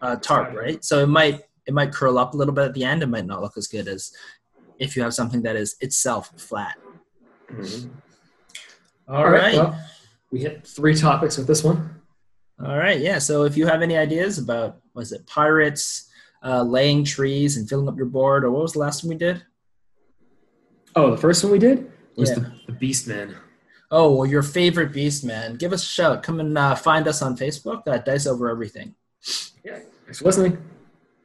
a 0.01 0.17
tarp, 0.17 0.53
right? 0.53 0.83
So 0.83 0.99
it 0.99 1.07
might 1.07 1.41
it 1.65 1.73
might 1.73 1.93
curl 1.93 2.17
up 2.17 2.33
a 2.33 2.37
little 2.37 2.53
bit 2.53 2.65
at 2.65 2.73
the 2.73 2.83
end. 2.83 3.03
It 3.03 3.07
might 3.07 3.25
not 3.25 3.41
look 3.41 3.55
as 3.57 3.67
good 3.67 3.87
as 3.87 4.11
if 4.79 4.95
you 4.95 5.03
have 5.03 5.13
something 5.13 5.41
that 5.43 5.55
is 5.55 5.75
itself 5.79 6.31
flat. 6.37 6.75
Mhm. 7.49 7.89
All 9.07 9.29
right. 9.29 9.55
Well, 9.55 9.79
we 10.31 10.39
hit 10.39 10.65
three 10.65 10.95
topics 10.95 11.37
with 11.37 11.47
this 11.47 11.63
one. 11.63 12.01
All 12.63 12.77
right, 12.77 12.99
yeah. 12.99 13.19
So 13.19 13.43
if 13.43 13.57
you 13.57 13.67
have 13.67 13.81
any 13.81 13.97
ideas 13.97 14.37
about 14.37 14.77
was 14.93 15.11
it 15.11 15.25
pirates, 15.27 16.09
uh, 16.43 16.61
laying 16.63 17.03
trees 17.03 17.57
and 17.57 17.67
filling 17.67 17.87
up 17.87 17.97
your 17.97 18.05
board, 18.07 18.43
or 18.43 18.51
what 18.51 18.61
was 18.63 18.73
the 18.73 18.79
last 18.79 19.03
one 19.03 19.09
we 19.09 19.15
did? 19.15 19.43
Oh, 20.95 21.11
the 21.11 21.17
first 21.17 21.43
one 21.43 21.51
we 21.53 21.59
did 21.59 21.91
was 22.15 22.29
Yeah. 22.29 22.35
the, 22.35 22.51
the 22.67 22.71
Beast 22.73 23.07
Man. 23.07 23.35
Oh, 23.89 24.15
well, 24.15 24.25
your 24.25 24.41
favorite 24.43 24.91
beast, 24.91 25.23
man. 25.23 25.55
Give 25.55 25.71
us 25.71 25.83
a 25.83 25.85
shout. 25.85 26.23
Come 26.23 26.39
and 26.39 26.57
uh, 26.57 26.73
find 26.73 27.07
us 27.07 27.21
on 27.21 27.37
Facebook 27.37 27.83
at 27.85 28.05
Dice 28.05 28.25
Over 28.25 28.49
Everything. 28.49 28.95
Yeah. 29.63 29.79
Thanks 30.05 30.17
for 30.19 30.25
listening. 30.25 30.57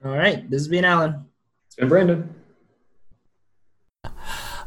All 0.04 0.12
right, 0.12 0.48
this 0.50 0.60
has 0.60 0.68
been 0.68 0.84
Alan. 0.84 1.24
It's 1.66 1.76
been 1.76 1.88
Brandon. 1.88 2.34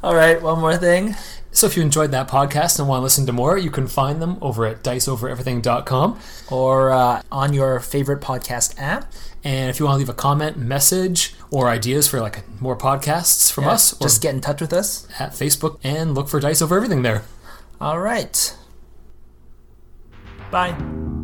All 0.04 0.16
right, 0.16 0.42
one 0.42 0.60
more 0.60 0.78
thing. 0.78 1.16
So 1.62 1.68
if 1.68 1.78
you 1.78 1.84
enjoyed 1.84 2.10
that 2.10 2.28
podcast 2.28 2.80
and 2.80 2.88
want 2.88 3.02
to 3.02 3.04
listen 3.04 3.28
to 3.28 3.32
more, 3.32 3.56
you 3.56 3.70
can 3.70 3.86
find 3.86 4.20
them 4.20 4.40
over 4.42 4.66
at 4.66 4.84
diceovereverything.com. 4.84 6.20
Or 6.50 6.92
uh, 6.92 7.22
on 7.32 7.54
your 7.54 7.80
favorite 7.80 8.20
podcast 8.20 8.74
app. 8.80 9.12
And 9.44 9.70
if 9.70 9.80
you 9.80 9.86
want 9.86 9.94
to 9.96 10.00
leave 10.00 10.10
a 10.10 10.14
comment, 10.16 10.58
message, 10.58 11.36
or 11.52 11.68
ideas 11.70 12.08
for 12.08 12.20
like 12.20 12.44
more 12.60 12.76
podcasts 12.76 13.52
from 13.52 13.66
Yeah, 13.66 13.74
us, 13.74 13.94
or 13.94 14.06
just 14.06 14.24
get 14.24 14.34
in 14.34 14.42
touch 14.42 14.60
with 14.60 14.74
us. 14.74 15.08
at 15.20 15.34
Facebook 15.34 15.80
and 15.84 16.16
look 16.16 16.30
for 16.30 16.40
Dice 16.40 16.64
Over 16.64 16.78
Everything 16.78 17.04
there. 17.04 17.26
All 17.80 18.00
right. 18.00 18.56
Bye. 20.50 21.21